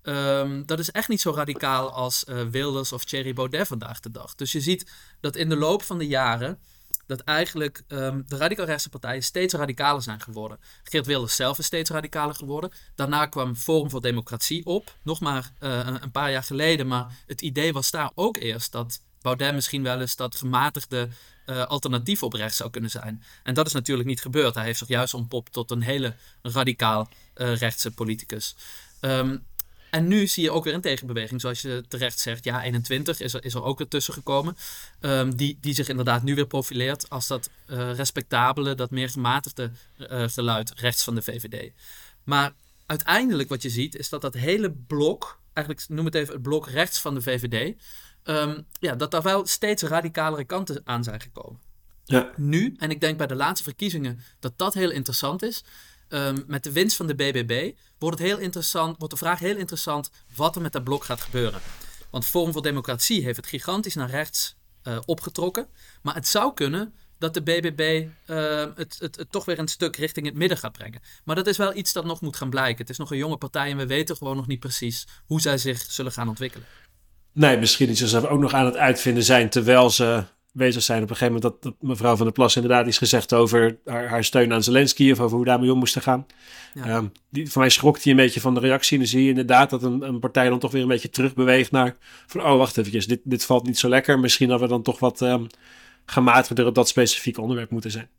Um, 0.07 0.65
dat 0.65 0.79
is 0.79 0.91
echt 0.91 1.07
niet 1.07 1.21
zo 1.21 1.31
radicaal 1.31 1.91
als 1.91 2.24
uh, 2.29 2.41
Wilders 2.41 2.91
of 2.91 3.03
Thierry 3.05 3.33
Baudet 3.33 3.67
vandaag 3.67 4.00
de 4.00 4.12
dag. 4.12 4.35
Dus 4.35 4.51
je 4.51 4.62
ziet 4.62 4.91
dat 5.19 5.35
in 5.35 5.50
de 5.50 5.55
loop 5.55 5.83
van 5.83 5.97
de 5.97 6.07
jaren 6.07 6.59
dat 7.07 7.19
eigenlijk 7.19 7.83
um, 7.88 8.24
de 8.27 8.38
radicaal-rechtse 8.38 8.89
partijen 8.89 9.24
steeds 9.24 9.53
radicaler 9.53 10.01
zijn 10.01 10.21
geworden. 10.21 10.59
Geert 10.83 11.05
Wilders 11.05 11.35
zelf 11.35 11.57
is 11.57 11.65
steeds 11.65 11.89
radicaler 11.89 12.35
geworden. 12.35 12.71
Daarna 12.95 13.25
kwam 13.25 13.55
Forum 13.55 13.89
voor 13.89 14.01
Democratie 14.01 14.65
op, 14.65 14.95
nog 15.01 15.19
maar 15.19 15.51
uh, 15.59 15.88
een 16.01 16.12
paar 16.12 16.31
jaar 16.31 16.43
geleden. 16.43 16.88
Maar 16.88 17.07
het 17.27 17.41
idee 17.41 17.74
was 17.74 17.91
daar 17.91 18.12
ook 18.15 18.38
eerst 18.38 18.71
dat 18.71 19.01
Baudet 19.21 19.53
misschien 19.53 19.83
wel 19.83 20.01
eens 20.01 20.15
dat 20.15 20.35
gematigde 20.35 21.09
uh, 21.45 21.65
alternatief 21.65 22.24
op 22.24 22.33
rechts 22.33 22.57
zou 22.57 22.69
kunnen 22.69 22.89
zijn. 22.89 23.24
En 23.43 23.53
dat 23.53 23.67
is 23.67 23.74
natuurlijk 23.74 24.07
niet 24.07 24.21
gebeurd. 24.21 24.55
Hij 24.55 24.63
heeft 24.63 24.79
zich 24.79 24.88
juist 24.88 25.13
ontpopt 25.13 25.53
tot 25.53 25.71
een 25.71 25.81
hele 25.81 26.15
radicaal 26.41 27.09
uh, 27.35 27.55
rechtse 27.57 27.91
politicus. 27.91 28.55
Um, 29.01 29.45
en 29.96 30.08
nu 30.08 30.28
zie 30.28 30.44
je 30.44 30.52
ook 30.52 30.64
weer 30.64 30.74
een 30.74 30.82
tegenbeweging, 30.82 31.42
zoals 31.42 31.62
je 31.62 31.84
terecht 31.88 32.20
zegt. 32.20 32.44
Ja, 32.44 32.64
21 32.64 33.20
is 33.20 33.34
er, 33.34 33.44
is 33.44 33.54
er 33.54 33.64
ook 33.64 33.78
weer 33.78 33.88
tussen 33.88 34.14
gekomen. 34.14 34.58
Ehm, 35.00 35.32
die, 35.32 35.58
die 35.62 35.74
zich 35.74 35.88
inderdaad 35.88 36.24
nu 36.24 36.36
weer 36.36 36.48
profileert 36.48 37.10
als 37.10 37.28
dat 37.28 37.50
uh, 37.68 37.94
respectabele, 37.94 38.75
dat 38.75 38.92
meer 38.92 39.10
gematigde 39.10 39.72
uh, 39.98 40.24
geluid 40.28 40.74
rechts 40.75 41.04
van 41.04 41.16
de 41.16 41.22
VVD. 41.22 41.72
Maar 42.24 42.54
uiteindelijk 42.86 43.50
wat 43.50 43.62
je 43.62 43.70
ziet, 43.70 43.96
is 43.96 44.10
dat 44.10 44.22
dat 44.22 44.34
hele 44.34 44.72
blok, 44.72 45.40
eigenlijk 45.54 45.90
noem 45.90 46.06
het 46.06 46.16
even 46.16 46.34
het 46.34 46.42
blok 46.42 46.68
rechts 46.68 47.00
van 47.00 47.14
de 47.14 47.22
VVD, 47.22 47.75
um, 48.24 48.66
ja, 48.80 48.96
dat 48.96 49.12
daar 49.12 49.22
wel 49.22 49.46
steeds 49.46 49.84
radicalere 49.84 50.44
kanten 50.44 50.82
aan 50.84 51.04
zijn 51.04 51.22
gekomen. 51.22 51.60
Ja. 52.06 52.32
Nu, 52.36 52.75
en 52.78 52.90
ik 52.90 53.02
denk 53.02 53.18
bij 53.18 53.28
de 53.28 53.36
laatste 53.36 53.64
verkiezingen 53.64 54.20
dat 54.40 54.54
dat 54.56 54.74
heel 54.74 54.92
interessant 54.92 55.44
is. 55.44 55.64
Um, 56.09 56.43
met 56.47 56.63
de 56.63 56.71
winst 56.71 56.95
van 56.95 57.07
de 57.07 57.15
BBB 57.15 57.71
wordt, 58.00 58.19
het 58.19 58.27
heel 58.27 58.38
interessant, 58.38 58.97
wordt 58.97 59.13
de 59.13 59.19
vraag 59.19 59.39
heel 59.39 59.55
interessant 59.57 60.12
wat 60.35 60.55
er 60.55 60.62
met 60.62 60.74
dat 60.74 60.83
blok 60.83 61.03
gaat 61.03 61.21
gebeuren. 61.21 61.62
Want 62.09 62.25
Forum 62.25 62.51
voor 62.53 62.62
Democratie 62.62 63.24
heeft 63.24 63.38
het 63.38 63.47
gigantisch 63.47 63.95
naar 63.95 64.09
rechts 64.09 64.55
uh, 64.83 64.97
opgetrokken. 65.05 65.67
Maar 66.01 66.15
het 66.15 66.27
zou 66.27 66.53
kunnen 66.53 66.93
dat 67.17 67.33
de 67.33 67.41
BBB 67.41 68.07
het, 68.25 69.00
het, 69.00 69.15
het, 69.15 69.31
toch 69.31 69.45
weer 69.45 69.59
een 69.59 69.67
stuk 69.67 69.95
richting 69.95 70.25
het 70.25 70.35
midden 70.35 70.57
gaat 70.57 70.71
brengen. 70.71 71.01
Maar 71.24 71.35
dat 71.35 71.47
is 71.47 71.57
wel 71.57 71.75
iets 71.75 71.93
dat 71.93 72.05
nog 72.05 72.21
moet 72.21 72.35
gaan 72.35 72.50
blijken. 72.50 72.77
Het 72.77 72.89
is 72.89 72.97
nog 72.97 73.12
een 73.12 73.17
jonge 73.17 73.38
partij 73.38 73.71
en 73.71 73.77
we 73.77 73.85
weten 73.85 74.17
gewoon 74.17 74.35
nog 74.35 74.47
niet 74.47 74.59
precies 74.59 75.07
hoe 75.25 75.41
zij 75.41 75.57
zich 75.57 75.81
zullen 75.81 76.12
gaan 76.12 76.27
ontwikkelen. 76.27 76.67
Nee, 77.31 77.57
misschien 77.57 77.89
iets 77.89 78.03
ze 78.03 78.29
ook 78.29 78.39
nog 78.39 78.53
aan 78.53 78.65
het 78.65 78.77
uitvinden 78.77 79.24
zijn 79.24 79.50
terwijl 79.50 79.89
ze 79.89 80.24
bezig 80.55 80.83
zijn. 80.83 81.03
Op 81.03 81.09
een 81.09 81.15
gegeven 81.15 81.41
moment 81.41 81.62
dat, 81.62 81.74
mevrouw 81.79 82.15
van 82.15 82.25
der 82.25 82.33
Plas 82.33 82.55
inderdaad 82.55 82.88
iets 82.88 82.97
gezegd 82.97 83.33
over 83.33 83.77
haar, 83.85 84.07
haar, 84.07 84.24
steun 84.24 84.53
aan 84.53 84.63
Zelensky 84.63 85.12
of 85.12 85.19
over 85.19 85.35
hoe 85.35 85.45
daarmee 85.45 85.71
om 85.71 85.77
moesten 85.77 86.01
gaan. 86.01 86.25
Ja. 86.74 86.95
Um, 86.95 87.12
die, 87.29 87.51
voor 87.51 87.62
mij 87.62 87.69
schrok 87.69 88.01
hij 88.01 88.12
een 88.12 88.17
beetje 88.17 88.39
van 88.39 88.53
de 88.53 88.59
reactie. 88.59 88.93
En 88.93 89.00
dan 89.00 89.07
zie 89.07 89.24
je 89.24 89.29
inderdaad 89.29 89.69
dat 89.69 89.83
een, 89.83 90.01
een, 90.01 90.19
partij 90.19 90.50
dan 90.50 90.59
toch 90.59 90.71
weer 90.71 90.81
een 90.81 90.88
beetje 90.88 91.09
terugbeweegt 91.09 91.71
naar 91.71 91.95
van 92.27 92.41
oh 92.41 92.57
wacht 92.57 92.77
even, 92.77 93.07
dit, 93.07 93.21
dit 93.24 93.45
valt 93.45 93.65
niet 93.65 93.77
zo 93.77 93.89
lekker. 93.89 94.19
Misschien 94.19 94.50
dat 94.50 94.59
we 94.59 94.67
dan 94.67 94.81
toch 94.81 95.00
wat 95.00 95.21
um, 95.21 95.47
gematigder 96.05 96.65
op 96.65 96.75
dat 96.75 96.88
specifieke 96.88 97.41
onderwerp 97.41 97.69
moeten 97.69 97.91
zijn. 97.91 98.09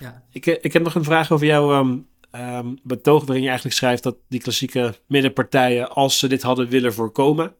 Ja. 0.00 0.22
Ik, 0.30 0.46
eh, 0.46 0.56
ik 0.60 0.72
heb 0.72 0.82
nog 0.82 0.94
een 0.94 1.04
vraag 1.04 1.32
over 1.32 1.46
jouw 1.46 1.78
um, 1.78 2.06
um, 2.32 2.78
betoog 2.82 3.24
waarin 3.24 3.42
je 3.42 3.48
eigenlijk 3.48 3.76
schrijft 3.76 4.02
dat 4.02 4.16
die 4.28 4.40
klassieke 4.40 4.94
middenpartijen, 5.06 5.90
als 5.90 6.18
ze 6.18 6.28
dit 6.28 6.42
hadden 6.42 6.68
willen 6.68 6.94
voorkomen, 6.94 7.54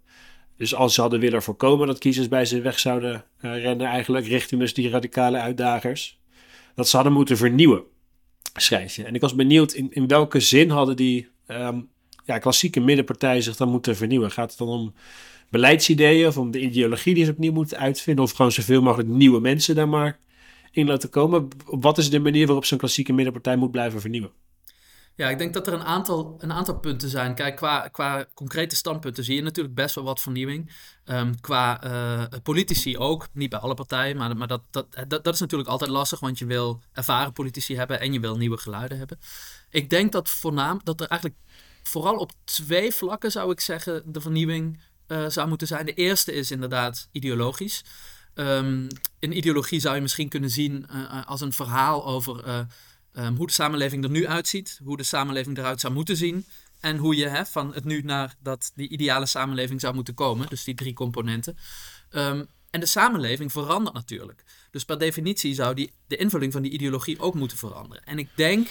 dus 0.56 0.74
als 0.74 0.94
ze 0.94 1.00
hadden 1.00 1.20
willen 1.20 1.42
voorkomen 1.42 1.86
dat 1.86 1.98
kiezers 1.98 2.28
bij 2.28 2.44
ze 2.44 2.60
weg 2.60 2.78
zouden 2.78 3.24
uh, 3.40 3.62
rennen, 3.62 3.86
eigenlijk 3.86 4.26
richting 4.26 4.60
dus 4.60 4.74
die 4.74 4.90
radicale 4.90 5.38
uitdagers, 5.38 6.20
dat 6.74 6.88
ze 6.88 6.96
hadden 6.96 7.14
moeten 7.14 7.36
vernieuwen, 7.36 7.82
schrijf 8.54 8.96
je. 8.96 9.04
En 9.04 9.14
ik 9.14 9.20
was 9.20 9.34
benieuwd 9.34 9.72
in, 9.72 9.92
in 9.92 10.06
welke 10.06 10.40
zin 10.40 10.70
hadden 10.70 10.96
die 10.96 11.28
um, 11.46 11.88
ja, 12.24 12.38
klassieke 12.38 12.80
middenpartijen 12.80 13.42
zich 13.42 13.56
dan 13.56 13.68
moeten 13.68 13.96
vernieuwen. 13.96 14.30
Gaat 14.30 14.50
het 14.50 14.58
dan 14.58 14.68
om 14.68 14.94
beleidsideeën 15.50 16.26
of 16.26 16.38
om 16.38 16.50
de 16.50 16.60
ideologie 16.60 17.14
die 17.14 17.24
ze 17.24 17.30
opnieuw 17.30 17.52
moeten 17.52 17.78
uitvinden, 17.78 18.24
of 18.24 18.32
gewoon 18.32 18.52
zoveel 18.52 18.82
mogelijk 18.82 19.08
nieuwe 19.08 19.40
mensen 19.40 19.74
daar 19.74 19.88
maar 19.88 20.18
in 20.70 20.86
laten 20.86 21.10
komen? 21.10 21.48
Wat 21.64 21.98
is 21.98 22.10
de 22.10 22.20
manier 22.20 22.46
waarop 22.46 22.64
zo'n 22.64 22.78
klassieke 22.78 23.12
middenpartij 23.12 23.56
moet 23.56 23.70
blijven 23.70 24.00
vernieuwen? 24.00 24.30
Ja, 25.14 25.28
ik 25.28 25.38
denk 25.38 25.54
dat 25.54 25.66
er 25.66 25.72
een 25.72 25.84
aantal, 25.84 26.36
een 26.38 26.52
aantal 26.52 26.78
punten 26.78 27.08
zijn. 27.08 27.34
Kijk, 27.34 27.56
qua, 27.56 27.88
qua 27.88 28.26
concrete 28.34 28.76
standpunten 28.76 29.24
zie 29.24 29.34
je 29.34 29.42
natuurlijk 29.42 29.74
best 29.74 29.94
wel 29.94 30.04
wat 30.04 30.20
vernieuwing. 30.20 30.72
Um, 31.04 31.40
qua 31.40 31.84
uh, 31.84 32.22
politici 32.42 32.98
ook, 32.98 33.28
niet 33.32 33.50
bij 33.50 33.58
alle 33.58 33.74
partijen, 33.74 34.16
maar, 34.16 34.36
maar 34.36 34.46
dat, 34.46 34.62
dat, 34.70 34.86
dat, 35.08 35.24
dat, 35.24 35.34
is 35.34 35.40
natuurlijk 35.40 35.70
altijd 35.70 35.90
lastig, 35.90 36.20
want 36.20 36.38
je 36.38 36.46
wil 36.46 36.80
ervaren 36.92 37.32
politici 37.32 37.76
hebben 37.76 38.00
en 38.00 38.12
je 38.12 38.20
wil 38.20 38.36
nieuwe 38.36 38.56
geluiden 38.56 38.98
hebben. 38.98 39.18
Ik 39.70 39.90
denk 39.90 40.12
dat, 40.12 40.28
voornaam, 40.28 40.80
dat 40.84 41.00
er 41.00 41.06
eigenlijk 41.06 41.40
vooral 41.82 42.16
op 42.16 42.32
twee 42.44 42.92
vlakken, 42.92 43.30
zou 43.30 43.50
ik 43.50 43.60
zeggen, 43.60 44.02
de 44.06 44.20
vernieuwing 44.20 44.80
uh, 45.08 45.28
zou 45.28 45.48
moeten 45.48 45.66
zijn. 45.66 45.86
De 45.86 45.94
eerste 45.94 46.32
is 46.32 46.50
inderdaad 46.50 47.08
ideologisch. 47.10 47.84
Um, 48.34 48.86
een 49.20 49.36
ideologie 49.36 49.80
zou 49.80 49.94
je 49.94 50.00
misschien 50.00 50.28
kunnen 50.28 50.50
zien 50.50 50.86
uh, 50.90 51.26
als 51.26 51.40
een 51.40 51.52
verhaal 51.52 52.06
over 52.06 52.66
um, 53.12 53.36
hoe 53.36 53.46
de 53.46 53.52
samenleving 53.52 54.04
er 54.04 54.10
nu 54.10 54.26
uitziet, 54.26 54.80
hoe 54.84 54.96
de 54.96 55.02
samenleving 55.02 55.58
eruit 55.58 55.80
zou 55.80 55.92
moeten 55.92 56.16
zien. 56.16 56.46
En 56.80 56.96
hoe 56.96 57.16
je 57.16 57.28
hè, 57.28 57.46
van 57.46 57.74
het 57.74 57.84
nu 57.84 58.00
naar 58.00 58.34
dat 58.40 58.72
die 58.74 58.88
ideale 58.88 59.26
samenleving 59.26 59.80
zou 59.80 59.94
moeten 59.94 60.14
komen. 60.14 60.48
Dus 60.48 60.64
die 60.64 60.74
drie 60.74 60.92
componenten. 60.92 61.56
Um, 62.10 62.48
en 62.70 62.80
de 62.80 62.86
samenleving 62.86 63.52
verandert 63.52 63.94
natuurlijk. 63.94 64.44
Dus 64.70 64.84
per 64.84 64.98
definitie 64.98 65.54
zou 65.54 65.74
die, 65.74 65.92
de 66.06 66.16
invulling 66.16 66.52
van 66.52 66.62
die 66.62 66.70
ideologie 66.70 67.20
ook 67.20 67.34
moeten 67.34 67.56
veranderen. 67.56 68.04
En 68.04 68.18
ik 68.18 68.28
denk 68.34 68.68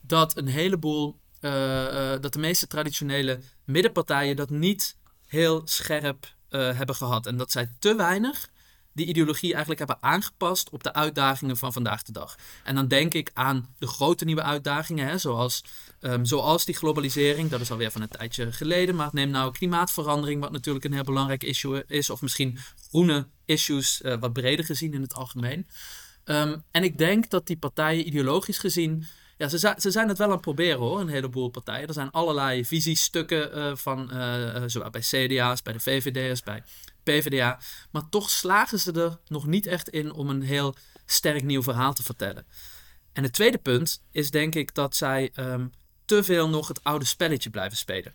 dat 0.00 0.36
een 0.36 0.46
heleboel, 0.46 1.18
uh, 1.40 1.50
uh, 1.52 2.20
dat 2.20 2.32
de 2.32 2.38
meeste 2.38 2.66
traditionele 2.66 3.40
middenpartijen 3.64 4.36
dat 4.36 4.50
niet 4.50 4.96
heel 5.26 5.62
scherp 5.64 6.34
uh, 6.50 6.76
hebben 6.76 6.94
gehad. 6.94 7.26
En 7.26 7.36
dat 7.36 7.52
zij 7.52 7.70
te 7.78 7.94
weinig 7.94 8.48
die 8.92 9.06
ideologie 9.06 9.50
eigenlijk 9.50 9.78
hebben 9.78 9.98
aangepast 10.00 10.70
op 10.70 10.82
de 10.82 10.94
uitdagingen 10.94 11.56
van 11.56 11.72
vandaag 11.72 12.02
de 12.02 12.12
dag. 12.12 12.36
En 12.64 12.74
dan 12.74 12.88
denk 12.88 13.14
ik 13.14 13.30
aan 13.34 13.74
de 13.78 13.86
grote 13.86 14.24
nieuwe 14.24 14.42
uitdagingen, 14.42 15.06
hè, 15.06 15.18
zoals, 15.18 15.64
um, 16.00 16.24
zoals 16.24 16.64
die 16.64 16.74
globalisering, 16.74 17.50
dat 17.50 17.60
is 17.60 17.70
alweer 17.70 17.90
van 17.90 18.02
een 18.02 18.08
tijdje 18.08 18.52
geleden, 18.52 18.94
maar 18.94 19.08
neem 19.12 19.30
nou 19.30 19.52
klimaatverandering, 19.52 20.40
wat 20.40 20.52
natuurlijk 20.52 20.84
een 20.84 20.92
heel 20.92 21.02
belangrijk 21.02 21.42
issue 21.42 21.84
is, 21.86 22.10
of 22.10 22.22
misschien 22.22 22.58
groene 22.88 23.26
issues, 23.44 24.00
uh, 24.02 24.14
wat 24.20 24.32
breder 24.32 24.64
gezien 24.64 24.94
in 24.94 25.02
het 25.02 25.14
algemeen. 25.14 25.66
Um, 26.24 26.62
en 26.70 26.84
ik 26.84 26.98
denk 26.98 27.30
dat 27.30 27.46
die 27.46 27.56
partijen 27.56 28.06
ideologisch 28.06 28.58
gezien 28.58 29.06
ja, 29.42 29.48
ze, 29.48 29.74
ze 29.78 29.90
zijn 29.90 30.08
het 30.08 30.18
wel 30.18 30.26
aan 30.26 30.32
het 30.32 30.42
proberen 30.42 30.78
hoor, 30.78 31.00
een 31.00 31.08
heleboel 31.08 31.48
partijen. 31.48 31.88
Er 31.88 31.94
zijn 31.94 32.10
allerlei 32.10 32.64
visiestukken 32.64 33.58
uh, 33.58 33.76
van, 33.76 34.10
uh, 34.12 34.62
zowel 34.66 34.90
bij 34.90 35.00
CDA's, 35.00 35.62
bij 35.62 35.72
de 35.72 35.80
VVD'ers, 35.80 36.42
bij 36.42 36.62
PvdA. 37.02 37.60
Maar 37.90 38.08
toch 38.08 38.30
slagen 38.30 38.80
ze 38.80 38.92
er 38.92 39.18
nog 39.26 39.46
niet 39.46 39.66
echt 39.66 39.88
in 39.88 40.12
om 40.12 40.28
een 40.28 40.42
heel 40.42 40.74
sterk 41.06 41.42
nieuw 41.42 41.62
verhaal 41.62 41.94
te 41.94 42.02
vertellen. 42.02 42.46
En 43.12 43.22
het 43.22 43.32
tweede 43.32 43.58
punt 43.58 44.02
is 44.10 44.30
denk 44.30 44.54
ik 44.54 44.74
dat 44.74 44.96
zij 44.96 45.32
um, 45.36 45.72
te 46.04 46.22
veel 46.22 46.48
nog 46.48 46.68
het 46.68 46.84
oude 46.84 47.04
spelletje 47.04 47.50
blijven 47.50 47.78
spelen. 47.78 48.14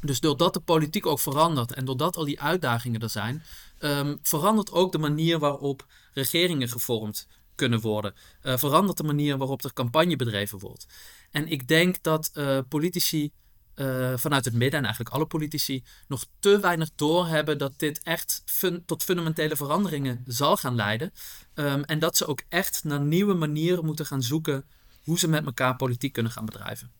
Dus 0.00 0.20
doordat 0.20 0.54
de 0.54 0.60
politiek 0.60 1.06
ook 1.06 1.20
verandert 1.20 1.72
en 1.72 1.84
doordat 1.84 2.16
al 2.16 2.24
die 2.24 2.40
uitdagingen 2.40 3.00
er 3.00 3.10
zijn, 3.10 3.42
um, 3.80 4.18
verandert 4.22 4.72
ook 4.72 4.92
de 4.92 4.98
manier 4.98 5.38
waarop 5.38 5.86
regeringen 6.12 6.68
gevormd 6.68 7.28
kunnen 7.54 7.80
worden. 7.80 8.14
Uh, 8.42 8.56
verandert 8.56 8.96
de 8.96 9.04
manier 9.04 9.36
waarop 9.36 9.64
er 9.64 9.72
campagne 9.72 10.16
bedreven 10.16 10.58
wordt. 10.58 10.86
En 11.30 11.48
ik 11.48 11.68
denk 11.68 12.02
dat 12.02 12.30
uh, 12.34 12.58
politici 12.68 13.32
uh, 13.76 14.12
vanuit 14.16 14.44
het 14.44 14.54
midden 14.54 14.78
en 14.78 14.84
eigenlijk 14.84 15.14
alle 15.14 15.26
politici 15.26 15.84
nog 16.08 16.24
te 16.38 16.60
weinig 16.60 16.90
doorhebben 16.96 17.58
dat 17.58 17.72
dit 17.76 18.00
echt 18.02 18.42
tot 18.86 19.02
fundamentele 19.02 19.56
veranderingen 19.56 20.22
zal 20.26 20.56
gaan 20.56 20.74
leiden. 20.74 21.12
Um, 21.54 21.84
en 21.84 21.98
dat 21.98 22.16
ze 22.16 22.26
ook 22.26 22.42
echt 22.48 22.84
naar 22.84 23.00
nieuwe 23.00 23.34
manieren 23.34 23.84
moeten 23.84 24.06
gaan 24.06 24.22
zoeken 24.22 24.64
hoe 25.02 25.18
ze 25.18 25.28
met 25.28 25.44
elkaar 25.44 25.76
politiek 25.76 26.12
kunnen 26.12 26.32
gaan 26.32 26.44
bedrijven. 26.44 26.90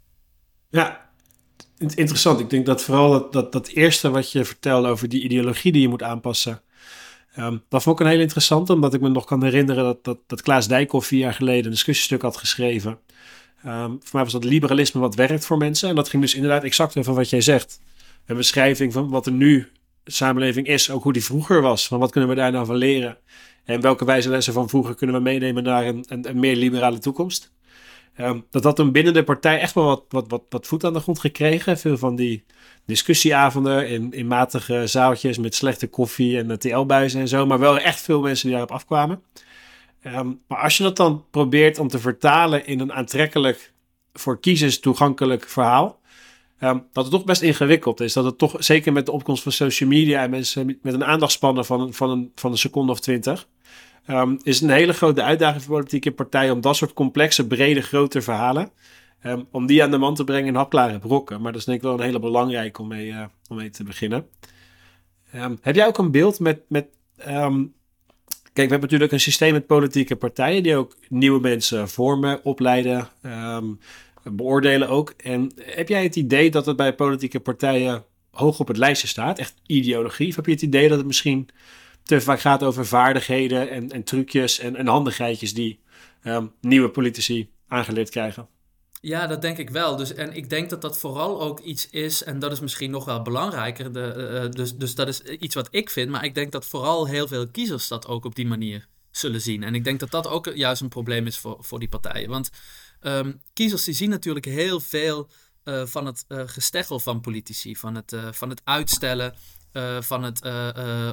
Ja, 0.68 1.10
interessant. 1.78 2.40
Ik 2.40 2.50
denk 2.50 2.66
dat 2.66 2.82
vooral 2.82 3.30
dat, 3.30 3.52
dat, 3.52 3.68
eerste 3.68 4.10
wat 4.10 4.32
je 4.32 4.44
vertelde 4.44 4.88
over 4.88 5.08
die 5.08 5.22
ideologie 5.22 5.72
die 5.72 5.82
je 5.82 5.88
moet 5.88 6.02
aanpassen. 6.02 6.62
Um, 7.38 7.62
dat 7.68 7.82
vond 7.82 8.00
ik 8.00 8.06
een 8.06 8.12
heel 8.12 8.20
interessant, 8.20 8.70
omdat 8.70 8.94
ik 8.94 9.00
me 9.00 9.08
nog 9.08 9.24
kan 9.24 9.44
herinneren 9.44 9.84
dat, 9.84 10.04
dat, 10.04 10.18
dat 10.26 10.42
Klaas 10.42 10.68
Dijkhoff 10.68 11.06
vier 11.06 11.18
jaar 11.18 11.34
geleden 11.34 11.64
een 11.64 11.70
discussiestuk 11.70 12.22
had 12.22 12.36
geschreven 12.36 12.98
Um, 13.66 13.98
voor 14.00 14.10
mij 14.12 14.22
was 14.22 14.32
dat 14.32 14.44
liberalisme 14.44 15.00
wat 15.00 15.14
werkt 15.14 15.44
voor 15.44 15.56
mensen. 15.56 15.88
En 15.88 15.94
dat 15.94 16.08
ging 16.08 16.22
dus 16.22 16.34
inderdaad 16.34 16.64
exact 16.64 16.96
over 16.96 17.14
wat 17.14 17.30
jij 17.30 17.40
zegt. 17.40 17.80
Een 18.26 18.36
beschrijving 18.36 18.92
van 18.92 19.08
wat 19.08 19.26
er 19.26 19.32
nu 19.32 19.68
samenleving 20.04 20.66
is, 20.66 20.90
ook 20.90 21.02
hoe 21.02 21.12
die 21.12 21.24
vroeger 21.24 21.60
was. 21.60 21.86
Van 21.86 21.98
wat 21.98 22.10
kunnen 22.10 22.30
we 22.30 22.36
daar 22.36 22.52
nou 22.52 22.66
van 22.66 22.76
leren? 22.76 23.18
En 23.64 23.80
welke 23.80 24.04
wijze 24.04 24.28
lessen 24.28 24.52
van 24.52 24.68
vroeger 24.68 24.94
kunnen 24.94 25.16
we 25.16 25.22
meenemen 25.22 25.62
naar 25.62 25.86
een, 25.86 26.04
een, 26.08 26.40
meer 26.40 26.56
liberale 26.56 26.98
toekomst? 26.98 27.52
Um, 28.20 28.44
dat 28.50 28.64
had 28.64 28.76
toen 28.76 28.92
binnen 28.92 29.12
de 29.12 29.24
partij 29.24 29.60
echt 29.60 29.74
wel 29.74 29.84
wat, 29.84 30.04
wat, 30.08 30.28
wat, 30.28 30.42
wat 30.48 30.66
voet 30.66 30.84
aan 30.84 30.92
de 30.92 31.00
grond 31.00 31.20
gekregen. 31.20 31.78
Veel 31.78 31.98
van 31.98 32.16
die 32.16 32.44
discussieavonden 32.86 33.88
in, 33.88 34.12
in 34.12 34.26
matige 34.26 34.86
zaaltjes 34.86 35.38
met 35.38 35.54
slechte 35.54 35.86
koffie 35.86 36.38
en 36.38 36.58
TL-buizen 36.58 37.20
en 37.20 37.28
zo. 37.28 37.46
Maar 37.46 37.58
wel 37.58 37.78
echt 37.78 38.00
veel 38.00 38.20
mensen 38.20 38.46
die 38.46 38.56
daarop 38.56 38.74
afkwamen. 38.74 39.22
Um, 40.06 40.40
maar 40.48 40.58
als 40.58 40.76
je 40.76 40.82
dat 40.82 40.96
dan 40.96 41.24
probeert 41.30 41.78
om 41.78 41.88
te 41.88 41.98
vertalen 41.98 42.66
in 42.66 42.80
een 42.80 42.92
aantrekkelijk, 42.92 43.72
voor 44.12 44.40
kiezers 44.40 44.80
toegankelijk 44.80 45.48
verhaal, 45.48 46.00
um, 46.60 46.86
dat 46.92 47.04
het 47.04 47.12
toch 47.12 47.24
best 47.24 47.42
ingewikkeld 47.42 48.00
is. 48.00 48.12
Dat 48.12 48.24
het 48.24 48.38
toch, 48.38 48.56
zeker 48.58 48.92
met 48.92 49.06
de 49.06 49.12
opkomst 49.12 49.42
van 49.42 49.52
social 49.52 49.88
media 49.88 50.22
en 50.22 50.30
mensen 50.30 50.78
met 50.82 50.94
een 50.94 51.04
aandachtspannen 51.04 51.64
van, 51.64 51.94
van, 51.94 52.10
een, 52.10 52.32
van 52.34 52.50
een 52.50 52.58
seconde 52.58 52.92
of 52.92 53.00
twintig, 53.00 53.48
um, 54.06 54.38
is 54.42 54.60
een 54.60 54.70
hele 54.70 54.92
grote 54.92 55.22
uitdaging 55.22 55.62
voor 55.62 55.74
politieke 55.74 56.12
partijen 56.12 56.52
om 56.52 56.60
dat 56.60 56.76
soort 56.76 56.92
complexe, 56.92 57.46
brede, 57.46 57.80
grote 57.80 58.22
verhalen, 58.22 58.70
om 59.50 59.66
die 59.66 59.82
aan 59.82 59.90
de 59.90 59.98
man 59.98 60.14
te 60.14 60.24
brengen 60.24 60.48
in 60.48 60.54
hapklare 60.54 60.98
brokken. 60.98 61.40
Maar 61.40 61.52
dat 61.52 61.60
is 61.60 61.66
denk 61.66 61.78
ik 61.78 61.84
wel 61.84 61.94
een 61.94 62.04
hele 62.04 62.18
belangrijke 62.18 62.80
om 62.80 62.88
mee, 62.88 63.06
uh, 63.06 63.24
om 63.48 63.56
mee 63.56 63.70
te 63.70 63.84
beginnen. 63.84 64.26
heb 65.60 65.74
jij 65.74 65.86
ook 65.86 65.98
een 65.98 66.10
beeld 66.10 66.40
met, 66.40 66.60
met 66.68 66.86
we 68.54 68.60
hebben 68.60 68.80
natuurlijk 68.80 69.12
een 69.12 69.20
systeem 69.20 69.52
met 69.52 69.66
politieke 69.66 70.16
partijen 70.16 70.62
die 70.62 70.76
ook 70.76 70.96
nieuwe 71.08 71.40
mensen 71.40 71.88
vormen, 71.88 72.44
opleiden, 72.44 73.08
um, 73.22 73.78
beoordelen 74.22 74.88
ook. 74.88 75.14
En 75.16 75.52
heb 75.60 75.88
jij 75.88 76.02
het 76.02 76.16
idee 76.16 76.50
dat 76.50 76.66
het 76.66 76.76
bij 76.76 76.94
politieke 76.94 77.40
partijen 77.40 78.04
hoog 78.30 78.60
op 78.60 78.68
het 78.68 78.76
lijstje 78.76 79.08
staat, 79.08 79.38
echt 79.38 79.54
ideologie? 79.66 80.28
Of 80.28 80.36
heb 80.36 80.46
je 80.46 80.52
het 80.52 80.62
idee 80.62 80.88
dat 80.88 80.98
het 80.98 81.06
misschien 81.06 81.48
te 82.02 82.20
vaak 82.20 82.40
gaat 82.40 82.62
over 82.62 82.86
vaardigheden 82.86 83.70
en, 83.70 83.90
en 83.90 84.04
trucjes 84.04 84.58
en, 84.58 84.86
handigheidjes 84.86 85.54
die 85.54 85.80
um, 86.24 86.52
nieuwe 86.60 86.88
politici 86.88 87.48
aangeleerd 87.68 88.10
krijgen? 88.10 88.48
Ja, 89.04 89.26
dat 89.26 89.42
denk 89.42 89.58
ik 89.58 89.70
wel. 89.70 89.96
Dus, 89.96 90.14
en 90.14 90.36
ik 90.36 90.50
denk 90.50 90.70
dat 90.70 90.82
dat 90.82 90.98
vooral 90.98 91.40
ook 91.40 91.60
iets 91.60 91.90
is, 91.90 92.22
en 92.22 92.38
dat 92.38 92.52
is 92.52 92.60
misschien 92.60 92.90
nog 92.90 93.04
wel 93.04 93.22
belangrijker. 93.22 93.92
De, 93.92 94.40
uh, 94.44 94.50
dus, 94.50 94.76
dus 94.76 94.94
dat 94.94 95.08
is 95.08 95.20
iets 95.20 95.54
wat 95.54 95.68
ik 95.70 95.90
vind, 95.90 96.10
maar 96.10 96.24
ik 96.24 96.34
denk 96.34 96.52
dat 96.52 96.66
vooral 96.66 97.06
heel 97.06 97.28
veel 97.28 97.48
kiezers 97.48 97.88
dat 97.88 98.06
ook 98.06 98.24
op 98.24 98.34
die 98.34 98.46
manier 98.46 98.88
zullen 99.10 99.40
zien. 99.40 99.62
En 99.62 99.74
ik 99.74 99.84
denk 99.84 100.00
dat 100.00 100.10
dat 100.10 100.26
ook 100.26 100.54
juist 100.54 100.82
een 100.82 100.88
probleem 100.88 101.26
is 101.26 101.38
voor, 101.38 101.56
voor 101.60 101.78
die 101.78 101.88
partijen. 101.88 102.28
Want 102.28 102.50
um, 103.00 103.40
kiezers 103.52 103.84
die 103.84 103.94
zien 103.94 104.10
natuurlijk 104.10 104.44
heel 104.44 104.80
veel 104.80 105.28
uh, 105.64 105.86
van 105.86 106.06
het 106.06 106.24
uh, 106.28 106.42
gesteggel 106.46 107.00
van 107.00 107.20
politici, 107.20 107.76
van 107.76 107.94
het, 107.94 108.16
van 108.30 108.48
het 108.48 108.60
uitstellen, 108.64 109.34
van 110.00 110.22
het 110.22 110.40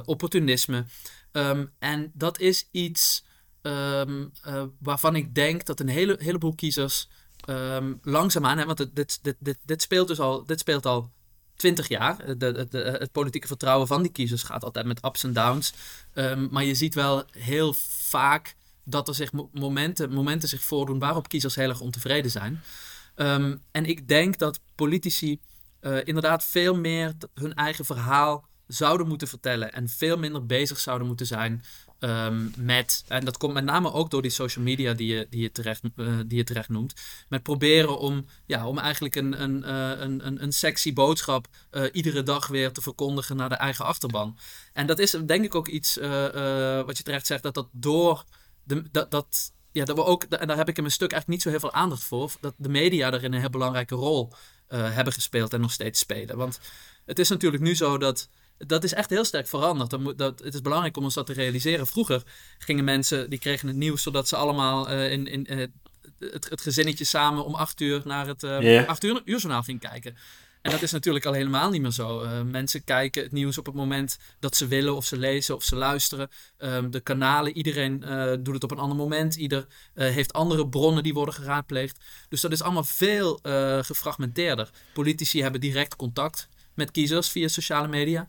opportunisme. 0.04 0.84
Um, 1.32 1.72
en 1.78 2.10
dat 2.14 2.38
is 2.38 2.68
iets 2.70 3.24
um, 3.62 4.32
waarvan 4.78 5.16
ik 5.16 5.34
denk 5.34 5.64
dat 5.64 5.80
een 5.80 5.88
hele, 5.88 6.16
heleboel 6.20 6.54
kiezers 6.54 7.08
um, 7.48 7.98
langzaamaan, 8.02 8.58
hè, 8.58 8.64
want 8.64 8.78
dit, 8.78 9.18
dit, 9.22 9.36
dit, 9.38 9.58
dit, 9.64 9.82
speelt 9.82 10.08
dus 10.08 10.20
al, 10.20 10.44
dit 10.44 10.60
speelt 10.60 10.86
al 10.86 11.10
20 11.56 11.88
jaar. 11.88 12.38
De, 12.38 12.66
het 12.98 13.12
politieke 13.12 13.46
vertrouwen 13.46 13.86
van 13.86 14.02
die 14.02 14.12
kiezers 14.12 14.42
gaat 14.42 14.64
altijd 14.64 14.86
met 14.86 15.04
ups 15.04 15.24
en 15.24 15.32
downs. 15.32 15.72
Um, 16.14 16.48
maar 16.50 16.64
je 16.64 16.74
ziet 16.74 16.94
wel 16.94 17.24
heel 17.30 17.74
vaak 17.98 18.54
dat 18.84 19.08
er 19.08 19.14
zich 19.14 19.30
momenten, 19.52 20.12
momenten 20.12 20.48
zich 20.48 20.62
voordoen 20.62 20.98
waarop 20.98 21.28
kiezers 21.28 21.54
heel 21.54 21.68
erg 21.68 21.80
ontevreden 21.80 22.30
zijn. 22.30 22.62
Um, 23.16 23.62
en 23.70 23.84
ik 23.84 24.08
denk 24.08 24.38
dat 24.38 24.60
politici 24.74 25.40
uh, 25.80 25.98
inderdaad 26.04 26.44
veel 26.44 26.76
meer 26.76 27.14
hun 27.34 27.54
eigen 27.54 27.84
verhaal 27.84 28.48
zouden 28.66 29.08
moeten 29.08 29.28
vertellen 29.28 29.72
en 29.72 29.88
veel 29.88 30.18
minder 30.18 30.46
bezig 30.46 30.78
zouden 30.78 31.06
moeten 31.06 31.26
zijn 31.26 31.64
Um, 32.04 32.52
met, 32.56 33.04
en 33.08 33.24
dat 33.24 33.36
komt 33.36 33.54
met 33.54 33.64
name 33.64 33.92
ook 33.92 34.10
door 34.10 34.22
die 34.22 34.30
social 34.30 34.64
media 34.64 34.92
die 34.92 35.14
je, 35.14 35.26
die 35.30 35.40
je, 35.40 35.52
terecht, 35.52 35.82
uh, 35.96 36.18
die 36.26 36.36
je 36.36 36.44
terecht 36.44 36.68
noemt. 36.68 36.94
Met 37.28 37.42
proberen 37.42 37.98
om, 37.98 38.26
ja, 38.46 38.66
om 38.66 38.78
eigenlijk 38.78 39.14
een, 39.14 39.42
een, 39.42 39.62
uh, 39.66 40.00
een, 40.00 40.26
een, 40.26 40.42
een 40.42 40.52
sexy 40.52 40.92
boodschap 40.92 41.46
uh, 41.70 41.84
iedere 41.92 42.22
dag 42.22 42.46
weer 42.46 42.72
te 42.72 42.82
verkondigen 42.82 43.36
naar 43.36 43.48
de 43.48 43.54
eigen 43.54 43.84
achterban. 43.84 44.38
En 44.72 44.86
dat 44.86 44.98
is 44.98 45.10
denk 45.10 45.44
ik 45.44 45.54
ook 45.54 45.68
iets 45.68 45.96
wat 46.86 46.96
je 46.98 47.02
terecht 47.04 47.26
zegt, 47.26 47.42
dat 47.42 47.54
dat 47.54 47.68
door 47.72 48.24
de, 48.62 48.82
dat, 48.90 49.10
dat, 49.10 49.52
ja, 49.72 49.84
dat 49.84 49.96
we 49.96 50.04
ook, 50.04 50.22
en 50.24 50.46
daar 50.46 50.56
heb 50.56 50.68
ik 50.68 50.76
in 50.76 50.82
mijn 50.82 50.94
stuk 50.94 51.12
eigenlijk 51.12 51.28
niet 51.28 51.42
zo 51.42 51.50
heel 51.50 51.70
veel 51.70 51.80
aandacht 51.80 52.04
voor, 52.04 52.32
dat 52.40 52.54
de 52.56 52.68
media 52.68 53.10
daarin 53.10 53.32
een 53.32 53.40
heel 53.40 53.50
belangrijke 53.50 53.94
rol 53.94 54.32
hebben 54.66 55.12
gespeeld 55.12 55.52
en 55.52 55.60
nog 55.60 55.72
steeds 55.72 55.98
spelen. 55.98 56.36
Want 56.36 56.60
het 57.04 57.18
is 57.18 57.28
natuurlijk 57.28 57.62
nu 57.62 57.76
zo 57.76 57.98
dat 57.98 58.28
dat 58.66 58.84
is 58.84 58.94
echt 58.94 59.10
heel 59.10 59.24
sterk 59.24 59.46
veranderd. 59.48 59.90
Dat, 59.90 60.18
dat, 60.18 60.38
het 60.44 60.54
is 60.54 60.60
belangrijk 60.60 60.96
om 60.96 61.04
ons 61.04 61.14
dat 61.14 61.26
te 61.26 61.32
realiseren. 61.32 61.86
Vroeger 61.86 62.22
gingen 62.58 62.84
mensen, 62.84 63.30
die 63.30 63.38
kregen 63.38 63.68
het 63.68 63.76
nieuws 63.76 64.02
zodat 64.02 64.28
ze 64.28 64.36
allemaal 64.36 64.90
uh, 64.90 65.12
in, 65.12 65.26
in 65.26 65.46
uh, 65.52 65.66
het, 66.18 66.48
het, 66.48 66.60
gezinnetje 66.60 67.04
samen 67.04 67.44
om 67.44 67.54
acht 67.54 67.80
uur 67.80 68.02
naar 68.04 68.26
het 68.26 68.42
uh, 68.42 68.60
yeah. 68.60 68.88
acht 68.88 69.04
uur 69.04 69.22
uurjournaal 69.24 69.62
ging 69.62 69.80
kijken. 69.80 70.16
En 70.62 70.70
dat 70.70 70.82
is 70.82 70.92
natuurlijk 70.92 71.26
al 71.26 71.32
helemaal 71.32 71.70
niet 71.70 71.82
meer 71.82 71.90
zo. 71.90 72.26
mensen 72.44 72.84
kijken 72.84 73.22
het 73.22 73.32
nieuws 73.32 73.58
op 73.58 73.66
het 73.66 73.74
moment 73.74 74.18
dat 74.40 74.56
ze 74.56 74.66
willen, 74.66 74.96
of 74.96 75.04
ze 75.04 75.16
lezen, 75.16 75.54
of 75.54 75.62
ze 75.62 75.76
luisteren. 75.76 76.30
Um, 76.58 76.90
de 76.90 77.00
kanalen, 77.00 77.56
iedereen 77.56 78.00
doet 78.42 78.54
het 78.54 78.64
op 78.64 78.70
een 78.70 78.78
ander 78.78 78.96
moment. 78.96 79.34
Ieder 79.34 79.66
heeft 79.94 80.32
andere 80.32 80.68
bronnen 80.68 81.02
die 81.02 81.14
worden 81.14 81.34
geraadpleegd. 81.34 81.98
Dus 82.28 82.40
dat 82.40 82.52
is 82.52 82.62
allemaal 82.62 82.84
veel 82.84 83.40
gefragmenteerder. 83.82 84.70
Politici 84.92 85.42
hebben 85.42 85.60
direct 85.60 85.96
contact 85.96 86.48
met 86.74 86.90
kiezers 86.90 87.28
via 87.28 87.48
sociale 87.48 87.88
media. 87.88 88.28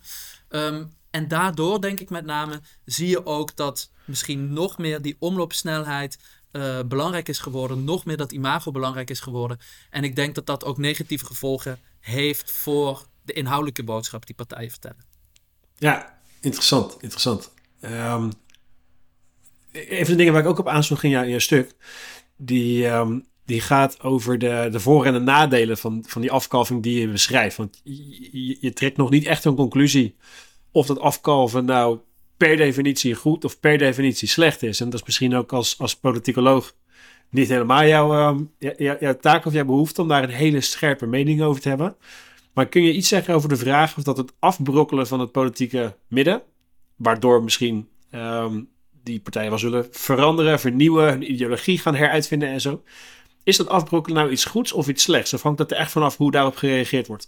Um, 0.49 0.91
en 1.11 1.27
daardoor 1.27 1.81
denk 1.81 1.99
ik 1.99 2.09
met 2.09 2.25
name 2.25 2.61
zie 2.85 3.07
je 3.07 3.25
ook 3.25 3.55
dat 3.55 3.91
misschien 4.05 4.53
nog 4.53 4.77
meer 4.77 5.01
die 5.01 5.15
omloopsnelheid 5.19 6.17
uh, 6.51 6.79
belangrijk 6.85 7.29
is 7.29 7.39
geworden, 7.39 7.83
nog 7.83 8.05
meer 8.05 8.17
dat 8.17 8.31
imago 8.31 8.71
belangrijk 8.71 9.09
is 9.09 9.19
geworden. 9.19 9.59
En 9.89 10.03
ik 10.03 10.15
denk 10.15 10.35
dat 10.35 10.45
dat 10.45 10.65
ook 10.65 10.77
negatieve 10.77 11.25
gevolgen 11.25 11.79
heeft 11.99 12.51
voor 12.51 13.07
de 13.21 13.33
inhoudelijke 13.33 13.83
boodschap 13.83 14.25
die 14.25 14.35
partijen 14.35 14.69
vertellen. 14.69 15.05
Ja, 15.77 16.19
interessant, 16.39 16.93
interessant. 17.01 17.51
Um, 17.81 18.31
de 19.71 20.15
dingen 20.15 20.33
waar 20.33 20.41
ik 20.41 20.47
ook 20.47 20.59
op 20.59 20.67
aansloeg 20.67 21.03
in 21.03 21.09
jouw, 21.09 21.23
in 21.23 21.29
jouw 21.29 21.39
stuk, 21.39 21.75
die, 22.35 22.87
um, 22.87 23.25
die 23.45 23.61
gaat 23.61 24.01
over 24.01 24.37
de, 24.37 24.67
de 24.71 24.79
voor- 24.79 25.05
en 25.05 25.13
de 25.13 25.19
nadelen 25.19 25.77
van, 25.77 26.03
van 26.07 26.21
die 26.21 26.31
afkalving 26.31 26.83
die 26.83 26.99
je 26.99 27.07
beschrijft. 27.07 27.57
Want 27.57 27.81
je, 27.83 28.57
je, 28.59 28.73
trekt 28.73 28.97
nog 28.97 29.09
niet 29.09 29.25
echt 29.25 29.45
een 29.45 29.55
conclusie 29.55 30.15
of 30.71 30.85
dat 30.85 30.99
afkalven 30.99 31.65
nou 31.65 31.99
per 32.37 32.57
definitie 32.57 33.15
goed 33.15 33.45
of 33.45 33.59
per 33.59 33.77
definitie 33.77 34.27
slecht 34.27 34.63
is. 34.63 34.79
En 34.79 34.89
dat 34.89 34.99
is 34.99 35.05
misschien 35.05 35.35
ook 35.35 35.53
als, 35.53 35.79
als 35.79 35.95
politicoloog 35.95 36.75
niet 37.29 37.49
helemaal 37.49 37.85
jouw, 37.85 38.39
uh, 38.59 38.99
jouw 38.99 39.17
taak 39.17 39.45
of 39.45 39.53
jouw 39.53 39.65
behoefte 39.65 40.01
om 40.01 40.07
daar 40.07 40.23
een 40.23 40.29
hele 40.29 40.61
scherpe 40.61 41.05
mening 41.05 41.41
over 41.41 41.61
te 41.61 41.69
hebben. 41.69 41.95
Maar 42.53 42.67
kun 42.67 42.83
je 42.83 42.93
iets 42.93 43.07
zeggen 43.07 43.33
over 43.33 43.49
de 43.49 43.55
vraag 43.55 43.97
of 43.97 44.03
dat 44.03 44.17
het 44.17 44.33
afbrokkelen 44.39 45.07
van 45.07 45.19
het 45.19 45.31
politieke 45.31 45.95
midden, 46.07 46.41
waardoor 46.95 47.43
misschien 47.43 47.87
um, 48.11 48.69
die 49.03 49.19
partijen 49.19 49.49
wel 49.49 49.59
zullen 49.59 49.87
veranderen, 49.91 50.59
vernieuwen, 50.59 51.09
hun 51.09 51.31
ideologie 51.31 51.79
gaan 51.79 51.95
heruitvinden 51.95 52.49
en 52.49 52.61
zo, 52.61 52.83
is 53.43 53.57
dat 53.57 53.67
afbrokkelen 53.67 54.17
nou 54.17 54.31
iets 54.31 54.45
goeds 54.45 54.71
of 54.71 54.87
iets 54.87 55.03
slechts? 55.03 55.33
Of 55.33 55.41
hangt 55.41 55.57
dat 55.57 55.71
er 55.71 55.77
echt 55.77 55.91
vanaf 55.91 56.17
hoe 56.17 56.31
daarop 56.31 56.55
gereageerd 56.55 57.07
wordt? 57.07 57.27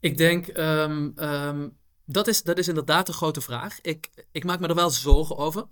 Ik 0.00 0.16
denk, 0.16 0.46
um, 0.56 1.12
um, 1.16 1.76
dat, 2.04 2.26
is, 2.28 2.42
dat 2.42 2.58
is 2.58 2.68
inderdaad 2.68 3.08
een 3.08 3.14
grote 3.14 3.40
vraag. 3.40 3.80
Ik, 3.80 4.26
ik 4.32 4.44
maak 4.44 4.60
me 4.60 4.68
er 4.68 4.74
wel 4.74 4.90
zorgen 4.90 5.36
over. 5.36 5.66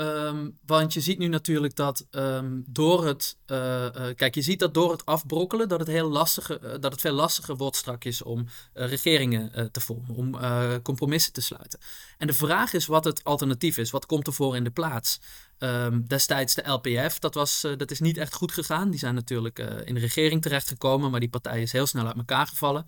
Um, 0.00 0.58
want 0.66 0.92
je 0.92 1.00
ziet 1.00 1.18
nu 1.18 1.26
natuurlijk 1.26 1.76
dat 1.76 2.06
um, 2.10 2.64
door 2.66 3.06
het. 3.06 3.36
Uh, 3.46 3.84
uh, 3.84 3.90
kijk, 4.16 4.34
je 4.34 4.42
ziet 4.42 4.58
dat 4.58 4.74
door 4.74 4.90
het 4.90 5.06
afbrokkelen 5.06 5.68
dat 5.68 5.78
het, 5.78 5.88
heel 5.88 6.08
lastige, 6.08 6.60
uh, 6.64 6.70
dat 6.70 6.92
het 6.92 7.00
veel 7.00 7.12
lastiger 7.12 7.56
wordt 7.56 7.76
straks 7.76 8.22
om 8.22 8.46
regeringen 8.72 9.72
te 9.72 9.80
vormen, 9.80 10.14
om 10.14 10.36
compromissen 10.82 11.32
te 11.32 11.40
sluiten. 11.40 11.78
En 12.18 12.26
de 12.26 12.32
vraag 12.32 12.72
is 12.72 12.86
wat 12.86 13.04
het 13.04 13.24
alternatief 13.24 13.78
is. 13.78 13.90
Wat 13.90 14.06
komt 14.06 14.26
ervoor 14.26 14.56
in 14.56 14.64
de 14.64 14.70
plaats? 14.70 15.20
Um, 15.58 16.06
destijds 16.06 16.54
de 16.54 16.70
LPF, 16.70 17.18
dat, 17.18 17.34
was, 17.34 17.66
dat 17.76 17.90
is 17.90 18.00
niet 18.00 18.16
echt 18.16 18.34
goed 18.34 18.52
gegaan. 18.52 18.90
Die 18.90 18.98
zijn 18.98 19.14
natuurlijk 19.14 19.58
in 19.84 19.94
de 19.94 20.00
regering 20.00 20.42
terechtgekomen, 20.42 21.10
maar 21.10 21.20
die 21.20 21.28
partij 21.28 21.62
is 21.62 21.72
heel 21.72 21.86
snel 21.86 22.06
uit 22.06 22.16
elkaar 22.16 22.46
gevallen. 22.46 22.86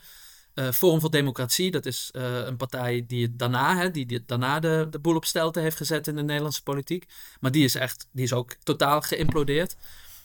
Uh, 0.55 0.71
Forum 0.71 1.01
voor 1.01 1.11
Democratie, 1.11 1.71
dat 1.71 1.87
is 1.87 2.11
uh, 2.17 2.47
een 2.47 2.57
partij 2.57 3.05
die 3.07 3.37
daarna, 3.37 3.77
hè, 3.77 3.91
die, 3.91 4.07
die 4.07 4.23
daarna 4.27 4.61
de, 4.61 4.87
de 4.91 4.99
boel 4.99 5.17
op 5.17 5.25
stelte 5.25 5.61
heeft 5.61 5.77
gezet 5.77 6.07
in 6.07 6.17
de 6.17 6.23
Nederlandse 6.23 6.63
politiek. 6.63 7.07
Maar 7.41 7.51
die 7.51 7.65
is 7.65 7.75
echt, 7.75 8.07
die 8.13 8.25
is 8.25 8.33
ook 8.33 8.57
totaal 8.63 9.01
geïmplodeerd. 9.01 9.77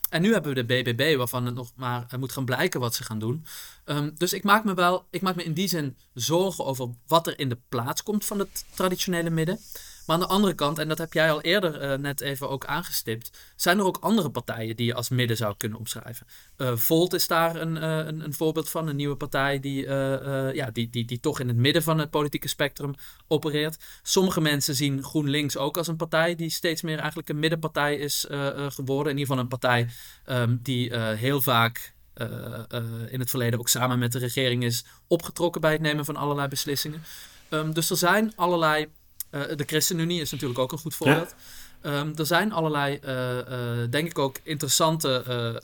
En 0.10 0.22
nu 0.22 0.34
hebben 0.34 0.54
we 0.54 0.64
de 0.64 0.94
BBB, 0.94 1.18
waarvan 1.18 1.46
het 1.46 1.56
nog 1.56 1.72
maar 1.76 2.08
moet 2.20 2.32
gaan 2.32 2.46
blijken 2.46 2.80
wat 2.80 2.96
ze 2.96 3.04
gaan 3.04 3.20
doen. 3.20 3.46
Um, 3.86 4.14
dus 4.18 4.34
ik 4.34 4.44
maak 4.44 4.64
me 4.64 4.74
wel, 4.74 5.06
ik 5.10 5.22
maak 5.22 5.36
me 5.36 5.44
in 5.44 5.54
die 5.54 5.68
zin 5.68 5.98
zorgen 6.14 6.66
over 6.66 6.90
wat 7.08 7.28
er 7.28 7.40
in 7.40 7.50
de 7.50 7.58
plaats 7.70 8.04
komt 8.04 8.26
van 8.26 8.40
het 8.40 8.66
traditionele 8.76 9.30
midden. 9.30 9.60
Maar 10.06 10.15
aan 10.15 10.22
de 10.22 10.28
andere 10.28 10.54
kant, 10.54 10.80
en 10.80 10.88
dat 10.88 10.98
heb 10.98 11.13
jij 11.13 11.32
al 11.32 11.41
eerder 11.41 11.91
uh, 11.91 11.98
net 11.98 12.22
even 12.22 12.50
ook 12.50 12.65
aangestipt, 12.65 13.38
zijn 13.56 13.80
er 13.80 13.86
ook 13.86 13.98
andere 13.98 14.30
partijen 14.30 14.76
die 14.76 14.86
je 14.86 14.94
als 14.94 15.10
midden 15.10 15.38
zou 15.38 15.56
kunnen 15.58 15.78
omschrijven. 15.78 16.28
Uh, 16.58 16.76
Volt 16.76 17.13
is 17.13 17.28
daar 17.28 17.56
een, 17.56 17.76
uh, 17.76 17.98
een, 17.98 18.24
een, 18.24 18.34
voorbeeld 18.34 18.70
van, 18.70 18.88
een 18.88 18.96
nieuwe 18.96 19.15
partij 19.15 19.60
die, 19.60 19.88
ja, 20.54 20.70
die, 20.72 20.89
die, 20.89 21.06
die 21.06 21.20
toch 21.20 21.39
in 21.39 21.48
het 21.48 21.58
midden 21.58 21.84
van 21.84 22.00
het 22.00 22.10
politieke 22.10 22.48
spectrum 22.48 22.94
opereert. 23.28 23.84
Sommige 24.04 24.41
mensen 24.41 24.76
zien 24.76 25.04
GroenLinks 25.04 25.58
ook 25.58 25.78
als 25.78 25.88
een 25.88 25.96
partij 25.96 26.36
die 26.36 26.50
steeds 26.50 26.82
meer 26.82 26.98
eigenlijk 26.98 27.30
een 27.30 27.39
middenpartij 27.39 27.96
is 27.96 28.26
geworden. 28.68 29.12
In 29.12 29.18
ieder 29.18 29.26
geval 29.26 29.38
een 29.38 29.48
partij 29.48 29.88
um, 30.30 30.60
die 30.63 30.98
heel 30.98 31.41
vaak 31.41 31.94
in 33.10 33.20
het 33.20 33.30
verleden 33.30 33.60
ook 33.60 33.70
samen 33.70 34.00
met 34.00 34.12
de 34.12 34.20
regering 34.20 34.63
is 34.63 34.86
opgetrokken 35.08 35.62
bij 35.62 35.72
het 35.72 35.82
nemen 35.82 36.06
van 36.06 36.15
allerlei 36.15 36.48
beslissingen. 36.48 37.04
Um, 37.50 37.74
dus 37.74 37.89
er 37.89 37.98
zijn 37.98 38.34
allerlei 38.36 38.88
de 39.36 39.63
ChristenUnie 39.65 40.21
is 40.21 40.32
natuurlijk 40.32 40.60
ook 40.60 40.71
een 40.71 40.78
goed 40.78 40.95
voorbeeld. 40.95 41.36
Ja. 41.84 42.00
Um, 42.00 42.15
er 42.15 42.26
zijn 42.26 42.52
allerlei, 42.52 43.00
uh, 43.04 43.38
uh, 43.38 43.89
denk 43.89 44.10
ik 44.10 44.17
ook, 44.17 44.38
interessante 44.43 45.62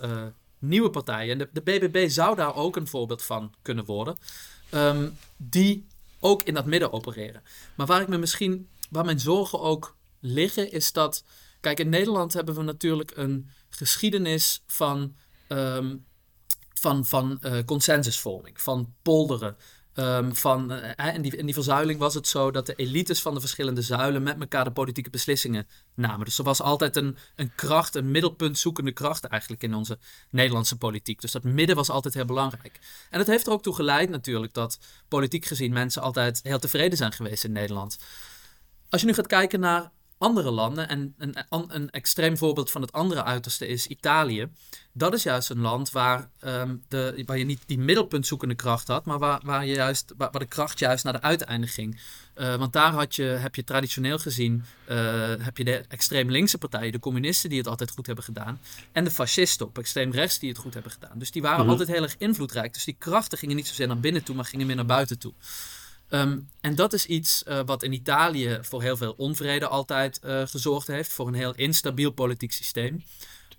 nieuwe 0.60 0.90
partijen. 0.90 1.32
En 1.32 1.38
de, 1.38 1.50
de, 1.54 1.62
BBB 1.62 2.10
zou 2.10 2.36
daar 2.36 2.56
ook 2.56 2.76
een 2.76 2.88
voorbeeld 2.88 3.24
van 3.24 3.54
kunnen 3.62 3.86
worden. 3.86 4.18
Um, 4.74 5.18
die 5.38 5.88
ook 6.20 6.44
in 6.44 6.54
dat 6.54 6.66
midden 6.66 6.94
opereren. 6.94 7.42
Maar 7.76 7.88
waar 7.88 8.02
ik 8.02 8.08
me 8.08 8.18
misschien, 8.18 8.68
waar 8.90 9.06
mijn 9.06 9.20
zorgen 9.20 9.60
ook 9.60 9.96
liggen, 10.20 10.72
is 10.72 10.92
dat. 10.92 11.24
Kijk, 11.60 11.80
in 11.80 11.90
Nederland 11.90 12.34
hebben 12.34 12.56
we 12.56 12.62
natuurlijk 12.62 13.12
een 13.16 13.50
geschiedenis 13.70 14.64
van. 14.68 15.16
Um, 15.48 16.06
van, 16.74 17.06
van 17.06 17.42
consensusvorming, 17.66 18.62
van 18.62 18.94
polderen, 19.02 19.56
Um, 19.96 20.36
van, 20.36 20.72
uh, 20.72 21.14
in, 21.14 21.22
die, 21.22 21.38
in 21.38 21.46
die 21.46 21.54
verzuiling 21.54 22.00
was 22.00 22.14
het 22.14 22.28
zo 22.28 22.52
dat 22.52 22.66
de 22.66 22.76
elites 22.76 23.22
van 23.22 23.34
de 23.34 23.40
verschillende 23.40 23.82
zuilen 23.82 24.24
met 24.24 24.40
elkaar 24.40 24.64
de 24.64 24.72
politieke 24.72 25.10
beslissingen 25.10 25.68
namen. 25.94 26.26
Dus 26.26 26.38
er 26.38 26.44
was 26.44 26.62
altijd 26.62 26.96
een, 26.96 27.18
een 27.36 27.52
kracht, 27.56 27.96
een 27.96 28.12
middelpunt 28.12 28.58
zoekende 28.58 28.92
kracht 28.92 29.24
eigenlijk 29.24 29.64
in 29.64 29.74
onze 29.74 29.98
Nederlandse 30.30 30.78
politiek. 30.78 31.22
Dus 31.22 31.32
dat 31.32 31.44
midden 31.44 31.76
was 31.76 31.90
altijd 31.90 32.14
heel 32.14 32.26
belangrijk. 32.26 32.80
En 33.10 33.18
dat 33.18 33.28
heeft 33.28 33.48
er 33.48 33.54
ook 33.54 33.64
toe 33.64 33.76
geleid 33.76 34.10
natuurlijk 34.10 34.54
dat 34.54 34.80
politiek 35.08 35.46
gezien 35.46 35.74
mensen 35.74 36.02
altijd 36.02 36.40
heel 36.44 36.60
tevreden 36.60 36.98
zijn 36.98 37.12
geweest 37.12 37.44
in 37.44 37.52
Nederland. 37.52 37.98
Als 38.90 39.02
je 39.02 39.08
nu 39.08 39.14
gaat 39.14 39.28
kijken 39.28 39.60
naar 39.60 39.92
andere 40.22 40.52
landen. 40.52 40.90
En 40.90 41.14
een, 41.18 41.36
een, 41.50 41.90
extreem 41.90 42.38
voorbeeld 42.38 42.72
van 42.72 42.82
het 42.82 42.92
andere 42.92 43.24
uiterste 43.24 43.68
is 43.68 43.88
Italië. 43.88 44.48
Dat 44.94 45.14
is 45.14 45.24
juist 45.24 45.50
een 45.50 45.62
land 45.62 45.92
waar, 45.92 46.30
um, 46.46 46.84
de, 46.88 47.24
waar 47.26 47.38
je 47.38 47.44
niet 47.44 47.62
die 47.66 47.80
middelpuntzoekende 47.80 48.56
kracht 48.56 48.88
had, 48.88 49.06
maar 49.06 49.20
waar, 49.20 49.40
waar, 49.44 49.66
je 49.66 49.74
juist, 49.74 50.14
waar, 50.18 50.32
de 50.32 50.46
kracht 50.46 50.80
juist 50.80 51.04
naar 51.04 51.14
de 51.14 51.22
uiteinde 51.22 51.68
ging. 51.68 52.00
Uh, 52.36 52.56
want 52.56 52.74
daar 52.74 52.92
had 52.92 53.16
je, 53.16 53.24
heb 53.24 53.56
je 53.56 53.64
traditioneel 53.64 54.18
gezien 54.18 54.64
uh, 54.90 55.34
heb 55.40 55.58
je 55.58 55.64
de 55.64 55.86
extreem 55.88 56.30
linkse 56.30 56.58
partijen, 56.58 56.92
de 56.92 57.00
communisten 57.00 57.50
die 57.50 57.58
het 57.58 57.68
altijd 57.68 57.92
goed 57.92 58.06
hebben 58.06 58.24
gedaan. 58.24 58.60
En 58.92 59.04
de 59.04 59.12
fascisten 59.12 59.66
op 59.66 59.78
extreem 59.78 60.12
rechts 60.12 60.40
die 60.40 60.50
het 60.50 60.58
goed 60.58 60.74
hebben 60.74 60.92
gedaan. 60.92 61.20
Dus 61.20 61.32
die 61.32 61.42
waren 61.42 61.60
mhm. 61.60 61.70
altijd 61.70 61.90
heel 61.90 62.04
erg 62.04 62.16
invloedrijk. 62.18 62.74
Dus 62.74 62.84
die 62.84 62.96
krachten 63.00 63.38
gingen 63.38 63.56
niet 63.56 63.68
zozeer 63.68 63.88
naar 63.88 64.00
binnen 64.00 64.24
toe, 64.24 64.36
maar 64.36 64.46
gingen 64.46 64.68
meer 64.68 64.76
naar 64.76 64.86
buiten 64.86 65.20
toe. 65.20 65.34
Ehm, 66.12 66.40
en 66.62 66.76
dat 66.76 66.94
is 66.94 67.06
iets 67.06 67.44
uh, 67.48 67.60
wat 67.66 67.84
in 67.84 67.94
Italië 67.94 68.60
voor 68.62 68.82
heel 68.82 68.98
veel 68.98 69.14
onvrede 69.18 69.68
altijd 69.68 70.20
uh, 70.26 70.48
gezorgd 70.48 70.88
heeft, 70.88 71.14
voor 71.14 71.28
een 71.28 71.34
heel 71.34 71.56
instabiel 71.56 72.12
politiek 72.12 72.52
systeem. 72.52 73.04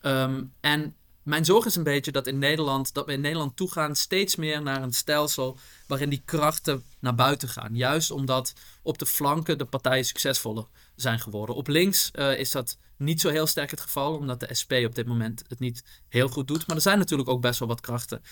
Um, 0.02 0.52
en 0.60 0.96
mijn 1.22 1.44
zorg 1.44 1.66
is 1.66 1.76
een 1.76 1.82
beetje 1.82 2.12
dat 2.12 2.26
in 2.26 2.38
Nederland, 2.38 2.94
dat 2.94 3.06
we 3.06 3.12
in 3.12 3.20
Nederland 3.20 3.56
toegaan 3.56 3.96
steeds 3.96 4.36
meer 4.36 4.62
naar 4.62 4.82
een 4.82 4.92
stelsel 4.92 5.58
waarin 5.86 6.08
die 6.08 6.22
krachten 6.24 6.84
naar 6.98 7.14
buiten 7.14 7.48
gaan. 7.48 7.76
Juist 7.76 8.10
omdat 8.10 8.52
op 8.82 8.98
de 8.98 9.06
flanken 9.06 9.58
de 9.58 9.64
partijen 9.64 10.04
succesvoller 10.04 10.66
zijn 10.96 11.20
geworden. 11.20 11.54
Op 11.54 11.68
links 11.68 12.10
uh, 12.14 12.38
is 12.38 12.50
dat 12.50 12.78
niet 12.96 13.20
zo 13.20 13.28
heel 13.28 13.46
sterk 13.46 13.70
het 13.70 13.80
geval, 13.80 14.16
omdat 14.16 14.40
de 14.40 14.54
SP 14.60 14.72
op 14.72 14.94
dit 14.94 15.06
moment 15.06 15.42
het 15.48 15.58
niet 15.58 15.84
heel 16.08 16.28
goed 16.28 16.48
doet. 16.48 16.66
Maar 16.66 16.76
er 16.76 16.82
zijn 16.82 16.98
natuurlijk 16.98 17.28
ook 17.28 17.40
best 17.40 17.58
wel 17.58 17.68
wat 17.68 17.80
krachten 17.80 18.22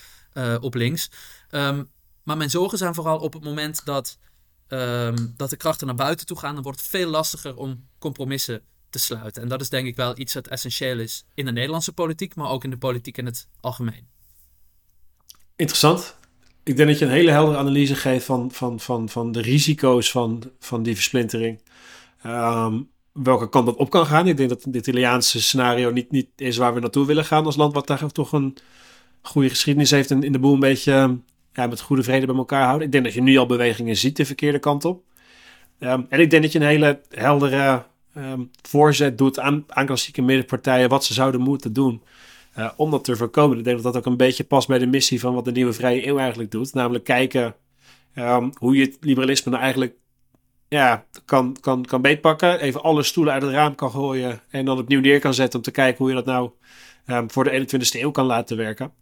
op 0.61 0.73
links. 0.73 1.09
Um, 1.49 1.89
maar 2.23 2.37
mijn 2.37 2.49
zorgen 2.49 2.77
zijn 2.77 2.93
vooral 2.93 3.19
op 3.19 3.33
het 3.33 3.43
moment 3.43 3.85
dat, 3.85 4.17
ehm, 4.67 5.27
dat 5.35 5.49
de 5.49 5.57
krachten 5.57 5.87
naar 5.87 5.95
buiten 5.95 6.25
toe 6.25 6.37
gaan. 6.37 6.53
Dan 6.53 6.63
wordt 6.63 6.79
het 6.79 6.87
veel 6.87 7.09
lastiger 7.09 7.57
om 7.57 7.87
compromissen 7.99 8.61
te 8.89 8.99
sluiten. 8.99 9.41
En 9.41 9.47
dat 9.47 9.61
is 9.61 9.69
denk 9.69 9.87
ik 9.87 9.95
wel 9.95 10.17
iets 10.17 10.33
dat 10.33 10.47
essentieel 10.47 10.99
is 10.99 11.25
in 11.33 11.45
de 11.45 11.51
Nederlandse 11.51 11.93
politiek, 11.93 12.35
maar 12.35 12.49
ook 12.49 12.63
in 12.63 12.69
de 12.69 12.77
politiek 12.77 13.17
in 13.17 13.25
het 13.25 13.47
algemeen. 13.59 14.07
Interessant. 15.55 16.15
Ik 16.63 16.77
denk 16.77 16.89
dat 16.89 16.99
je 16.99 17.05
een 17.05 17.11
hele 17.11 17.31
heldere 17.31 17.57
analyse 17.57 17.95
geeft 17.95 18.25
van, 18.25 18.51
van, 18.51 18.79
van, 18.79 19.09
van 19.09 19.31
de 19.31 19.41
risico's 19.41 20.11
van, 20.11 20.51
van 20.59 20.83
die 20.83 20.93
versplintering. 20.95 21.61
Um, 22.25 22.89
welke 23.11 23.49
kant 23.49 23.65
dat 23.65 23.75
op 23.75 23.89
kan 23.89 24.05
gaan. 24.05 24.27
Ik 24.27 24.37
denk 24.37 24.49
dat 24.49 24.63
het 24.63 24.75
Italiaanse 24.75 25.41
scenario 25.41 25.91
niet, 25.91 26.11
niet 26.11 26.27
is 26.35 26.57
waar 26.57 26.73
we 26.73 26.79
naartoe 26.79 27.05
willen 27.05 27.25
gaan 27.25 27.45
als 27.45 27.55
land 27.55 27.73
wat 27.73 27.87
daar 27.87 28.11
toch 28.11 28.31
een 28.31 28.57
goede 29.21 29.49
geschiedenis 29.49 29.91
heeft 29.91 30.11
en 30.11 30.23
in 30.23 30.31
de 30.31 30.39
boel 30.39 30.53
een 30.53 30.59
beetje 30.59 31.19
ja, 31.53 31.67
met 31.67 31.81
goede 31.81 32.03
vrede 32.03 32.25
bij 32.25 32.35
elkaar 32.35 32.65
houden. 32.65 32.85
Ik 32.85 32.91
denk 32.91 33.03
dat 33.03 33.13
je 33.13 33.21
nu 33.21 33.37
al 33.37 33.45
bewegingen 33.45 33.95
ziet 33.95 34.17
de 34.17 34.25
verkeerde 34.25 34.59
kant 34.59 34.85
op. 34.85 35.03
Um, 35.79 36.05
en 36.09 36.19
ik 36.19 36.29
denk 36.29 36.43
dat 36.43 36.51
je 36.51 36.59
een 36.59 36.65
hele 36.65 37.01
heldere 37.09 37.83
um, 38.17 38.51
voorzet 38.61 39.17
doet 39.17 39.39
aan, 39.39 39.63
aan 39.67 39.85
klassieke 39.85 40.21
middenpartijen 40.21 40.89
wat 40.89 41.05
ze 41.05 41.13
zouden 41.13 41.41
moeten 41.41 41.73
doen 41.73 42.01
uh, 42.57 42.71
om 42.75 42.91
dat 42.91 43.03
te 43.03 43.15
voorkomen. 43.15 43.57
Ik 43.57 43.63
denk 43.63 43.75
dat 43.83 43.93
dat 43.93 43.97
ook 44.01 44.11
een 44.11 44.17
beetje 44.17 44.43
past 44.43 44.67
bij 44.67 44.79
de 44.79 44.85
missie 44.85 45.19
van 45.19 45.33
wat 45.33 45.45
de 45.45 45.51
nieuwe 45.51 45.73
vrije 45.73 46.07
eeuw 46.07 46.17
eigenlijk 46.17 46.51
doet. 46.51 46.73
Namelijk 46.73 47.03
kijken 47.03 47.55
um, 48.15 48.51
hoe 48.57 48.75
je 48.75 48.85
het 48.85 48.97
liberalisme 48.99 49.51
nou 49.51 49.63
eigenlijk 49.63 49.95
ja, 50.67 51.05
kan, 51.25 51.57
kan, 51.59 51.85
kan 51.85 52.01
beetpakken. 52.01 52.59
Even 52.59 52.83
alle 52.83 53.03
stoelen 53.03 53.33
uit 53.33 53.41
het 53.41 53.51
raam 53.51 53.75
kan 53.75 53.91
gooien 53.91 54.41
en 54.49 54.65
dan 54.65 54.77
opnieuw 54.77 55.01
neer 55.01 55.19
kan 55.19 55.33
zetten 55.33 55.59
om 55.59 55.65
te 55.65 55.71
kijken 55.71 55.97
hoe 55.97 56.09
je 56.09 56.23
dat 56.23 56.25
nou 56.25 56.49
voor 57.27 57.43
de 57.43 57.67
21ste 57.67 57.99
eeuw 57.99 58.11
kan 58.11 58.25
laten 58.25 58.57
werken. 58.57 58.93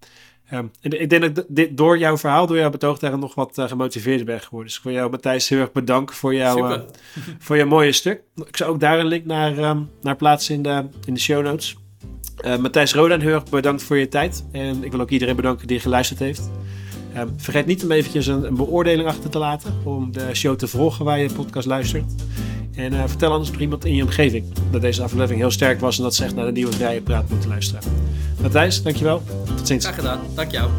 Ik 0.81 1.09
denk 1.09 1.35
dat 1.35 1.45
dit, 1.47 1.77
door 1.77 1.97
jouw 1.97 2.17
verhaal, 2.17 2.47
door 2.47 2.57
jouw 2.57 2.69
betoog 2.69 2.99
daar 2.99 3.17
nog 3.17 3.35
wat 3.35 3.57
uh, 3.57 3.67
gemotiveerder 3.67 4.25
ben 4.25 4.41
geworden. 4.41 4.67
Dus 4.67 4.81
voor 4.81 4.91
jou, 4.91 5.09
Matthijs, 5.09 5.49
heel 5.49 5.59
erg 5.59 5.71
bedankt 5.71 6.15
voor, 6.15 6.35
jou, 6.35 6.73
uh, 6.73 6.79
voor 7.39 7.57
jouw 7.57 7.67
mooie 7.67 7.91
stuk. 7.91 8.21
Ik 8.35 8.57
zou 8.57 8.71
ook 8.71 8.79
daar 8.79 8.99
een 8.99 9.05
link 9.05 9.25
naar, 9.25 9.57
um, 9.57 9.89
naar 10.01 10.15
plaatsen 10.15 10.55
in 10.55 10.62
de, 10.62 10.85
in 11.05 11.13
de 11.13 11.19
show 11.19 11.43
notes. 11.43 11.77
Uh, 12.45 12.57
Matthijs 12.57 12.93
Rodan, 12.93 13.19
heel 13.19 13.33
erg 13.33 13.43
bedankt 13.43 13.83
voor 13.83 13.97
je 13.97 14.07
tijd. 14.07 14.45
En 14.51 14.83
ik 14.83 14.91
wil 14.91 14.99
ook 14.99 15.09
iedereen 15.09 15.35
bedanken 15.35 15.67
die 15.67 15.79
geluisterd 15.79 16.19
heeft. 16.19 16.49
Um, 17.17 17.33
vergeet 17.38 17.65
niet 17.65 17.83
om 17.83 17.91
eventjes 17.91 18.27
een, 18.27 18.43
een, 18.43 18.55
beoordeling 18.55 19.07
achter 19.07 19.29
te 19.29 19.38
laten. 19.38 19.73
Om 19.83 20.12
de 20.12 20.33
show 20.33 20.55
te 20.55 20.67
volgen 20.67 21.05
waar 21.05 21.19
je 21.19 21.27
de 21.27 21.33
podcast 21.33 21.67
luistert. 21.67 22.13
En 22.79 22.93
uh, 22.93 23.03
vertel 23.05 23.31
anders 23.31 23.51
nog 23.51 23.59
iemand 23.59 23.85
in 23.85 23.95
je 23.95 24.03
omgeving 24.03 24.45
dat 24.71 24.81
deze 24.81 25.03
aflevering 25.03 25.39
heel 25.39 25.51
sterk 25.51 25.79
was. 25.79 25.97
En 25.97 26.03
dat 26.03 26.15
ze 26.15 26.23
echt 26.23 26.35
naar 26.35 26.45
de 26.45 26.51
nieuwe 26.51 26.71
vrije 26.71 27.01
praat 27.01 27.29
moeten 27.29 27.49
luisteren. 27.49 27.83
Matthijs, 28.41 28.83
dankjewel. 28.83 29.23
Tot 29.55 29.67
ziens. 29.67 29.83
Graag 29.83 29.95
gedaan. 29.95 30.19
Dank 30.35 30.51
jou. 30.51 30.69